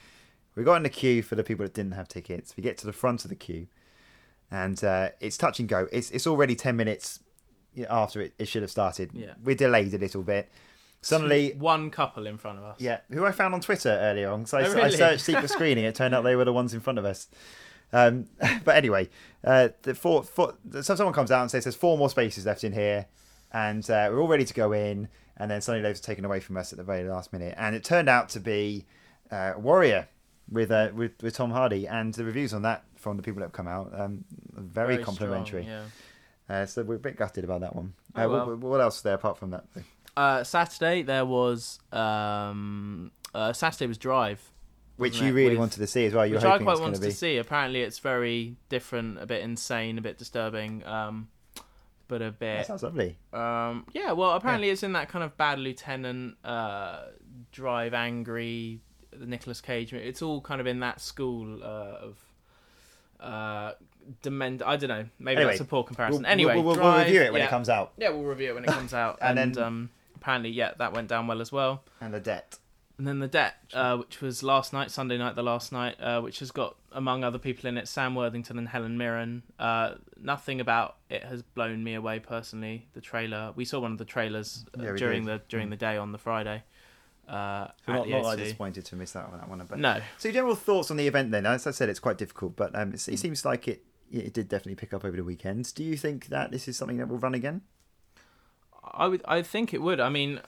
we 0.54 0.64
got 0.64 0.76
in 0.76 0.82
the 0.82 0.88
queue 0.88 1.22
for 1.22 1.34
the 1.34 1.44
people 1.44 1.64
that 1.64 1.74
didn't 1.74 1.92
have 1.92 2.08
tickets. 2.08 2.56
We 2.56 2.62
get 2.62 2.78
to 2.78 2.86
the 2.86 2.92
front 2.92 3.24
of 3.24 3.28
the 3.28 3.36
queue, 3.36 3.66
and 4.50 4.82
uh, 4.82 5.10
it's 5.20 5.36
touch 5.36 5.60
and 5.60 5.68
go. 5.68 5.88
It's 5.92 6.10
it's 6.10 6.26
already 6.26 6.54
ten 6.54 6.76
minutes 6.76 7.20
after 7.88 8.20
it, 8.20 8.34
it 8.38 8.46
should 8.48 8.62
have 8.62 8.70
started. 8.70 9.10
Yeah, 9.12 9.34
we're 9.42 9.56
delayed 9.56 9.92
a 9.94 9.98
little 9.98 10.22
bit. 10.22 10.50
Suddenly, 11.02 11.54
one 11.58 11.90
couple 11.90 12.26
in 12.26 12.38
front 12.38 12.58
of 12.58 12.64
us. 12.64 12.80
yeah, 12.80 13.00
who 13.10 13.26
I 13.26 13.32
found 13.32 13.52
on 13.52 13.60
Twitter 13.60 13.90
earlier 13.90 14.30
on. 14.30 14.46
So 14.46 14.56
I, 14.56 14.62
Oh, 14.62 14.70
I 14.70 14.74
really? 14.74 14.96
searched 14.96 15.22
secret 15.24 15.50
screening. 15.50 15.84
It 15.84 15.94
turned 15.94 16.14
out 16.14 16.24
they 16.24 16.34
were 16.34 16.46
the 16.46 16.52
ones 16.52 16.72
in 16.72 16.80
front 16.80 16.98
of 16.98 17.04
us. 17.04 17.28
Um, 17.94 18.26
but 18.64 18.76
anyway, 18.76 19.08
uh, 19.44 19.68
the 19.82 19.94
four, 19.94 20.22
four, 20.24 20.54
so 20.72 20.82
someone 20.82 21.14
comes 21.14 21.30
out 21.30 21.42
and 21.42 21.50
says 21.50 21.64
there's 21.64 21.76
four 21.76 21.96
more 21.96 22.10
spaces 22.10 22.44
left 22.44 22.64
in 22.64 22.72
here, 22.72 23.06
and 23.52 23.88
uh, 23.88 24.08
we're 24.10 24.20
all 24.20 24.28
ready 24.28 24.44
to 24.44 24.54
go 24.54 24.72
in. 24.72 25.08
And 25.36 25.50
then 25.50 25.60
those 25.82 25.98
are 25.98 26.02
taken 26.02 26.24
away 26.24 26.38
from 26.38 26.56
us 26.56 26.72
at 26.72 26.78
the 26.78 26.84
very 26.84 27.02
last 27.08 27.32
minute, 27.32 27.54
and 27.56 27.74
it 27.74 27.82
turned 27.82 28.08
out 28.08 28.28
to 28.30 28.40
be 28.40 28.86
uh, 29.32 29.54
Warrior 29.56 30.06
with, 30.48 30.70
uh, 30.70 30.90
with 30.94 31.20
with 31.22 31.34
Tom 31.34 31.50
Hardy, 31.50 31.88
and 31.88 32.14
the 32.14 32.24
reviews 32.24 32.54
on 32.54 32.62
that 32.62 32.84
from 32.94 33.16
the 33.16 33.22
people 33.22 33.40
that 33.40 33.46
have 33.46 33.52
come 33.52 33.66
out 33.66 33.92
um, 33.98 34.24
are 34.56 34.62
very, 34.62 34.98
complimentary. 34.98 35.64
strong, 35.64 35.90
yeah. 36.48 36.62
Uh, 36.62 36.66
so 36.66 36.82
we're 36.82 36.94
a 36.94 36.98
bit 36.98 37.16
gutted 37.16 37.42
about 37.42 37.62
that 37.62 37.74
one. 37.74 37.94
Oh, 38.14 38.22
uh, 38.22 38.28
well. 38.28 38.46
what, 38.46 38.58
what 38.58 38.80
else 38.80 38.98
is 38.98 39.02
there 39.02 39.14
apart 39.14 39.38
from 39.38 39.50
that? 39.50 39.64
Uh, 40.16 40.44
Saturday 40.44 41.02
there 41.02 41.26
was 41.26 41.80
um, 41.92 43.10
uh, 43.34 43.52
Saturday 43.52 43.86
was 43.86 43.98
Drive, 43.98 44.52
Which 44.96 45.20
you 45.20 45.32
really 45.32 45.50
with- 45.50 45.58
wanted 45.58 45.78
to 45.80 45.86
see 45.86 46.06
as 46.06 46.14
well. 46.14 46.24
You're 46.26 46.36
which 46.36 46.44
I 46.44 46.58
quite 46.58 46.78
wanted 46.78 47.02
to 47.02 47.10
see. 47.10 47.36
Apparently, 47.38 47.80
it's 47.82 47.98
very 47.98 48.56
different, 48.68 49.20
a 49.20 49.26
bit 49.26 49.42
insane, 49.42 49.98
a 49.98 50.00
bit 50.00 50.18
disturbing, 50.18 50.84
um, 50.86 51.28
but 52.06 52.22
a 52.22 52.30
bit. 52.30 52.58
That 52.58 52.66
sounds 52.66 52.82
lovely. 52.84 53.16
Um, 53.32 53.86
yeah, 53.92 54.12
well, 54.12 54.30
apparently 54.32 54.70
it's 54.70 54.82
in 54.84 54.92
that 54.92 55.08
kind 55.08 55.24
of 55.24 55.36
bad 55.36 55.58
lieutenant, 55.58 56.36
uh, 56.44 57.06
drive 57.50 57.92
angry, 57.92 58.80
the 59.12 59.26
Nicolas 59.26 59.60
Cage. 59.60 59.92
movie. 59.92 60.06
It's 60.06 60.22
all 60.22 60.40
kind 60.40 60.60
of 60.60 60.66
in 60.68 60.80
that 60.80 61.00
school 61.00 61.62
uh, 61.64 61.66
of 61.66 62.18
uh, 63.20 63.72
dement. 64.22 64.62
I 64.64 64.76
don't 64.76 64.88
know. 64.88 65.06
Maybe 65.18 65.38
Anyway, 65.38 65.52
that's 65.52 65.60
a 65.60 65.64
poor 65.64 65.82
comparison. 65.82 66.22
We'll, 66.22 66.30
anyway, 66.30 66.54
we'll, 66.54 66.62
we'll, 66.64 66.74
Drive, 66.76 66.94
we'll 66.96 67.04
review 67.06 67.22
it 67.22 67.32
when 67.32 67.40
yeah. 67.40 67.46
it 67.46 67.50
comes 67.50 67.68
out. 67.68 67.92
Yeah, 67.96 68.10
we'll 68.10 68.22
review 68.24 68.50
it 68.50 68.54
when 68.54 68.64
it 68.64 68.70
comes 68.70 68.94
out. 68.94 69.18
And 69.20 69.38
and 69.38 69.54
then- 69.56 69.64
um, 69.64 69.90
apparently, 70.16 70.50
yeah, 70.50 70.72
that 70.78 70.92
went 70.92 71.08
down 71.08 71.26
well 71.26 71.40
as 71.40 71.50
well. 71.50 71.82
And 72.00 72.14
the 72.14 72.20
debt. 72.20 72.58
And 72.96 73.08
then 73.08 73.18
the 73.18 73.26
debt, 73.26 73.56
uh, 73.72 73.96
which 73.96 74.20
was 74.20 74.44
last 74.44 74.72
night, 74.72 74.88
Sunday 74.90 75.18
night, 75.18 75.34
the 75.34 75.42
last 75.42 75.72
night, 75.72 76.00
uh, 76.00 76.20
which 76.20 76.38
has 76.38 76.52
got 76.52 76.76
among 76.92 77.24
other 77.24 77.38
people 77.38 77.68
in 77.68 77.76
it 77.76 77.88
Sam 77.88 78.14
Worthington 78.14 78.56
and 78.56 78.68
Helen 78.68 78.96
Mirren. 78.96 79.42
Uh, 79.58 79.94
nothing 80.20 80.60
about 80.60 80.98
it 81.10 81.24
has 81.24 81.42
blown 81.42 81.82
me 81.82 81.94
away 81.94 82.20
personally. 82.20 82.86
The 82.92 83.00
trailer, 83.00 83.52
we 83.56 83.64
saw 83.64 83.80
one 83.80 83.90
of 83.90 83.98
the 83.98 84.04
trailers 84.04 84.64
uh, 84.78 84.82
Yeah, 84.84 84.92
during 84.92 85.24
did. 85.24 85.40
the 85.40 85.42
during 85.48 85.70
the 85.70 85.76
day 85.76 85.96
on 85.96 86.12
the 86.12 86.18
Friday. 86.18 86.62
Uh, 87.28 87.68
So 87.84 87.92
not, 87.94 88.08
not 88.08 88.22
like 88.22 88.38
disappointed 88.38 88.84
to 88.84 88.96
miss 88.96 89.16
out 89.16 89.32
on 89.32 89.38
that 89.38 89.48
one. 89.48 89.66
But 89.68 89.78
No, 89.78 90.00
So, 90.18 90.28
your 90.28 90.34
general 90.34 90.54
thoughts 90.54 90.90
on 90.90 90.96
the 90.96 91.08
event 91.08 91.32
then? 91.32 91.46
As 91.46 91.66
I 91.66 91.72
said, 91.72 91.88
it's 91.88 91.98
quite 91.98 92.18
difficult, 92.18 92.54
but 92.54 92.78
um, 92.78 92.92
it 92.94 93.00
seems 93.00 93.44
like 93.44 93.66
it 93.66 93.84
it 94.12 94.32
did 94.32 94.48
definitely 94.48 94.76
pick 94.76 94.94
up 94.94 95.04
over 95.04 95.16
the 95.16 95.24
weekends. 95.24 95.72
Do 95.72 95.82
you 95.82 95.96
think 95.96 96.26
that 96.26 96.52
this 96.52 96.68
is 96.68 96.76
something 96.76 96.98
that 96.98 97.08
will 97.08 97.18
run 97.18 97.34
again? 97.34 97.62
I 98.84 99.08
would. 99.08 99.22
I 99.24 99.42
think 99.42 99.74
it 99.74 99.82
would. 99.82 99.98
I 99.98 100.10
mean, 100.10 100.40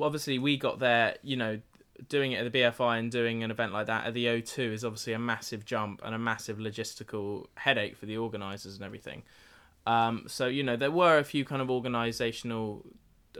obviously 0.00 0.38
we 0.38 0.56
got 0.56 0.78
there. 0.78 1.16
You 1.22 1.36
know, 1.36 1.60
doing 2.06 2.32
it 2.32 2.44
at 2.44 2.52
the 2.52 2.58
BFI 2.58 2.98
and 2.98 3.10
doing 3.10 3.42
an 3.42 3.50
event 3.50 3.72
like 3.72 3.86
that 3.86 4.06
at 4.06 4.14
the 4.14 4.26
O2 4.26 4.72
is 4.72 4.84
obviously 4.84 5.12
a 5.12 5.18
massive 5.18 5.64
jump 5.64 6.00
and 6.04 6.14
a 6.14 6.18
massive 6.18 6.58
logistical 6.58 7.46
headache 7.56 7.96
for 7.96 8.06
the 8.06 8.16
organisers 8.16 8.76
and 8.76 8.84
everything. 8.84 9.22
Um, 9.86 10.24
so 10.26 10.46
you 10.46 10.62
know, 10.62 10.76
there 10.76 10.90
were 10.90 11.18
a 11.18 11.24
few 11.24 11.44
kind 11.44 11.62
of 11.62 11.68
organisational 11.68 12.84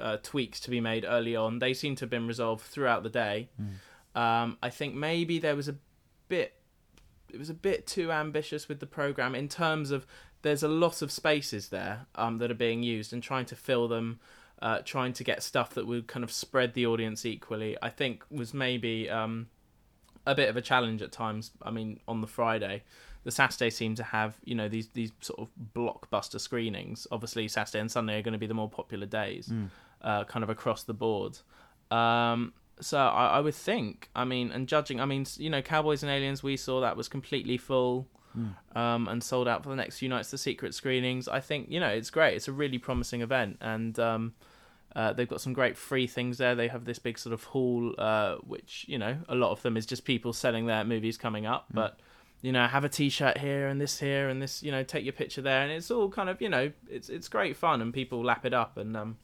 uh, 0.01 0.17
tweaks 0.23 0.61
to 0.61 0.71
be 0.71 0.81
made 0.81 1.05
early 1.07 1.37
on. 1.37 1.59
They 1.59 1.75
seem 1.75 1.95
to 1.97 2.03
have 2.03 2.11
been 2.11 2.27
resolved 2.27 2.63
throughout 2.63 3.03
the 3.03 3.11
day. 3.11 3.49
Um, 4.15 4.57
I 4.63 4.71
think 4.71 4.95
maybe 4.95 5.39
there 5.39 5.55
was 5.55 5.69
a 5.69 5.77
bit. 6.29 6.55
It 7.31 7.39
was 7.39 7.51
a 7.51 7.55
bit 7.55 7.87
too 7.87 8.11
ambitious 8.11 8.69
with 8.69 8.81
the 8.81 8.87
program 8.87 9.35
in 9.35 9.49
terms 9.49 9.91
of 9.91 10.07
there's 10.41 10.63
a 10.63 10.69
lot 10.69 11.03
of 11.03 11.13
spaces 11.13 11.69
there 11.69 12.07
um, 12.15 12.39
that 12.39 12.51
are 12.51 12.55
being 12.55 12.83
used 12.83 13.13
and 13.13 13.23
trying 13.23 13.45
to 13.47 13.57
fill 13.57 13.87
them 13.87 14.19
uh, 14.61 14.81
trying 14.85 15.13
to 15.15 15.25
get 15.25 15.43
stuff 15.43 15.75
that 15.75 15.87
would 15.87 16.07
kind 16.07 16.25
of 16.25 16.33
spread 16.33 16.75
the 16.75 16.87
audience 16.87 17.25
equally, 17.25 17.77
I 17.81 17.91
think 17.91 18.25
was 18.31 18.53
maybe 18.53 19.09
um, 19.09 19.49
a 20.27 20.35
bit 20.35 20.49
of 20.49 20.57
a 20.57 20.63
challenge 20.63 21.03
at 21.03 21.13
times. 21.13 21.53
I 21.63 21.71
mean, 21.71 22.01
on 22.09 22.21
the 22.21 22.27
Friday, 22.27 22.83
the 23.25 23.31
Saturday 23.31 23.71
seemed 23.71 23.97
to 23.99 24.05
have 24.05 24.37
you 24.45 24.55
know 24.55 24.69
these 24.69 24.89
these 24.89 25.13
sort 25.21 25.39
of 25.41 25.49
blockbuster 25.75 26.41
screenings. 26.41 27.07
Obviously, 27.11 27.49
Saturday 27.49 27.81
and 27.81 27.91
Sunday 27.91 28.19
are 28.19 28.23
going 28.23 28.33
to 28.33 28.39
be 28.39 28.47
the 28.47 28.55
more 28.55 28.71
popular 28.71 29.07
days, 29.07 29.53
uh, 30.03 30.25
kind 30.25 30.43
of 30.43 30.51
across 30.51 30.83
the 30.85 30.95
board. 30.95 31.39
Um, 31.91 32.53
so 32.81 32.99
I, 32.99 33.39
I 33.39 33.41
would 33.41 33.55
think, 33.55 34.09
I 34.15 34.25
mean, 34.25 34.53
and 34.53 34.69
judging, 34.69 35.01
I 35.01 35.05
mean, 35.05 35.27
you 35.37 35.51
know, 35.51 35.63
Cowboys 35.63 36.05
and 36.05 36.13
Aliens, 36.13 36.43
we 36.45 36.57
saw 36.57 36.81
that 36.81 36.97
was 36.97 37.09
completely 37.09 37.57
full 37.57 38.07
um, 38.75 39.09
and 39.09 39.23
sold 39.23 39.49
out 39.49 39.63
for 39.63 39.69
the 39.71 39.77
next 39.77 39.99
few 39.99 40.09
nights. 40.09 40.31
The 40.31 40.39
secret 40.39 40.75
screenings, 40.75 41.29
I 41.29 41.41
think, 41.41 41.71
you 41.71 41.81
know, 41.81 41.89
it's 41.89 42.11
great. 42.11 42.35
It's 42.35 42.49
a 42.49 42.53
really 42.53 42.79
promising 42.79 43.23
event, 43.23 43.59
and 43.61 43.99
um, 43.99 44.35
uh, 44.95 45.13
they've 45.13 45.29
got 45.29 45.41
some 45.41 45.53
great 45.53 45.77
free 45.77 46.07
things 46.07 46.39
there. 46.39 46.55
They 46.55 46.69
have 46.69 46.85
this 46.85 46.99
big 46.99 47.19
sort 47.19 47.33
of 47.33 47.45
hall, 47.45 47.95
uh, 47.99 48.37
which 48.37 48.85
you 48.89 48.99
know, 48.99 49.19
a 49.29 49.35
lot 49.35 49.51
of 49.51 49.63
them 49.63 49.77
is 49.77 49.87
just 49.87 50.05
people 50.05 50.33
selling 50.33 50.67
their 50.67 50.85
movies 50.85 51.17
coming 51.17 51.47
up, 51.47 51.67
but. 51.73 51.99
You 52.41 52.53
know, 52.53 52.69
have 52.69 52.85
a 52.85 52.89
T-shirt 52.89 53.39
here 53.39 53.67
and 53.67 53.81
this 53.81 53.99
here 53.99 54.29
and 54.29 54.41
this. 54.41 54.63
You 54.63 54.71
know, 54.71 54.85
take 54.85 55.03
your 55.03 55.13
picture 55.13 55.43
there, 55.43 55.63
and 55.63 55.73
it's 55.73 55.91
all 55.91 56.09
kind 56.09 56.29
of 56.29 56.41
you 56.41 56.49
know, 56.49 56.71
it's 56.89 57.09
it's 57.09 57.27
great 57.27 57.57
fun, 57.57 57.83
and 57.83 57.93
people 57.93 58.23
lap 58.25 58.47
it 58.47 58.55
up, 58.55 58.77
and 58.77 58.97
um, 58.97 59.19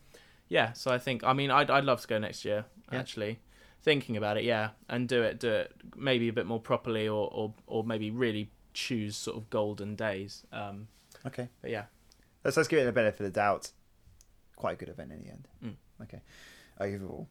yeah. 0.49 0.73
So 0.73 0.91
I 0.91 0.99
think, 0.99 1.23
I 1.23 1.33
mean, 1.33 1.49
I'd 1.49 1.71
I'd 1.71 1.85
love 1.85 2.01
to 2.01 2.09
go 2.09 2.19
next 2.19 2.45
year. 2.45 2.65
Yeah. 2.91 2.99
Actually, 2.99 3.39
thinking 3.83 4.17
about 4.17 4.37
it, 4.37 4.43
yeah, 4.43 4.71
and 4.89 5.09
do 5.09 5.23
it, 5.23 5.39
do 5.39 5.49
it 5.49 5.73
maybe 5.97 6.27
a 6.29 6.33
bit 6.33 6.47
more 6.47 6.59
properly, 6.59 7.07
or 7.07 7.29
or 7.33 7.55
or 7.69 7.85
maybe 7.85 8.11
really 8.11 8.51
choose 8.75 9.17
sort 9.17 9.37
of 9.37 9.49
golden 9.49 9.97
days. 9.97 10.45
Um, 10.53 10.89
Okay, 11.27 11.49
but 11.63 11.71
yeah, 11.71 11.85
let's 12.45 12.57
let's 12.57 12.69
give 12.69 12.79
it 12.79 12.89
a 12.89 12.93
benefit 12.93 13.21
of 13.21 13.33
the 13.33 13.41
doubt. 13.41 13.71
Quite 14.57 14.73
a 14.73 14.77
good 14.77 14.89
event 14.89 15.13
in 15.13 15.23
the 15.23 15.31
end. 15.31 15.49
Mm. 15.65 16.03
Okay, 16.03 16.21
overall. 16.81 17.29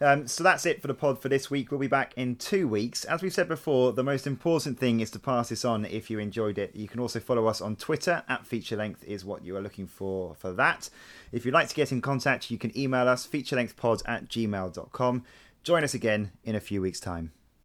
Um, 0.00 0.26
so 0.26 0.42
that's 0.42 0.64
it 0.66 0.80
for 0.80 0.88
the 0.88 0.94
pod 0.94 1.20
for 1.20 1.28
this 1.28 1.50
week. 1.50 1.70
We'll 1.70 1.80
be 1.80 1.86
back 1.86 2.12
in 2.16 2.36
two 2.36 2.66
weeks. 2.66 3.04
As 3.04 3.22
we've 3.22 3.32
said 3.32 3.48
before, 3.48 3.92
the 3.92 4.02
most 4.02 4.26
important 4.26 4.78
thing 4.78 5.00
is 5.00 5.10
to 5.12 5.18
pass 5.18 5.50
this 5.50 5.64
on 5.64 5.84
if 5.84 6.10
you 6.10 6.18
enjoyed 6.18 6.58
it. 6.58 6.74
You 6.74 6.88
can 6.88 6.98
also 6.98 7.20
follow 7.20 7.46
us 7.46 7.60
on 7.60 7.76
Twitter 7.76 8.22
at 8.28 8.46
feature 8.46 8.76
length 8.76 9.04
is 9.04 9.24
what 9.24 9.44
you 9.44 9.56
are 9.56 9.60
looking 9.60 9.86
for 9.86 10.34
for 10.34 10.52
that. 10.54 10.88
If 11.30 11.44
you'd 11.44 11.54
like 11.54 11.68
to 11.68 11.74
get 11.74 11.92
in 11.92 12.00
contact, 12.00 12.50
you 12.50 12.58
can 12.58 12.76
email 12.76 13.06
us 13.08 13.26
featurelengthpod 13.26 14.02
at 14.06 14.28
gmail.com. 14.28 15.24
Join 15.62 15.84
us 15.84 15.94
again 15.94 16.32
in 16.44 16.54
a 16.54 16.60
few 16.60 16.80
weeks' 16.80 17.00
time. 17.00 17.32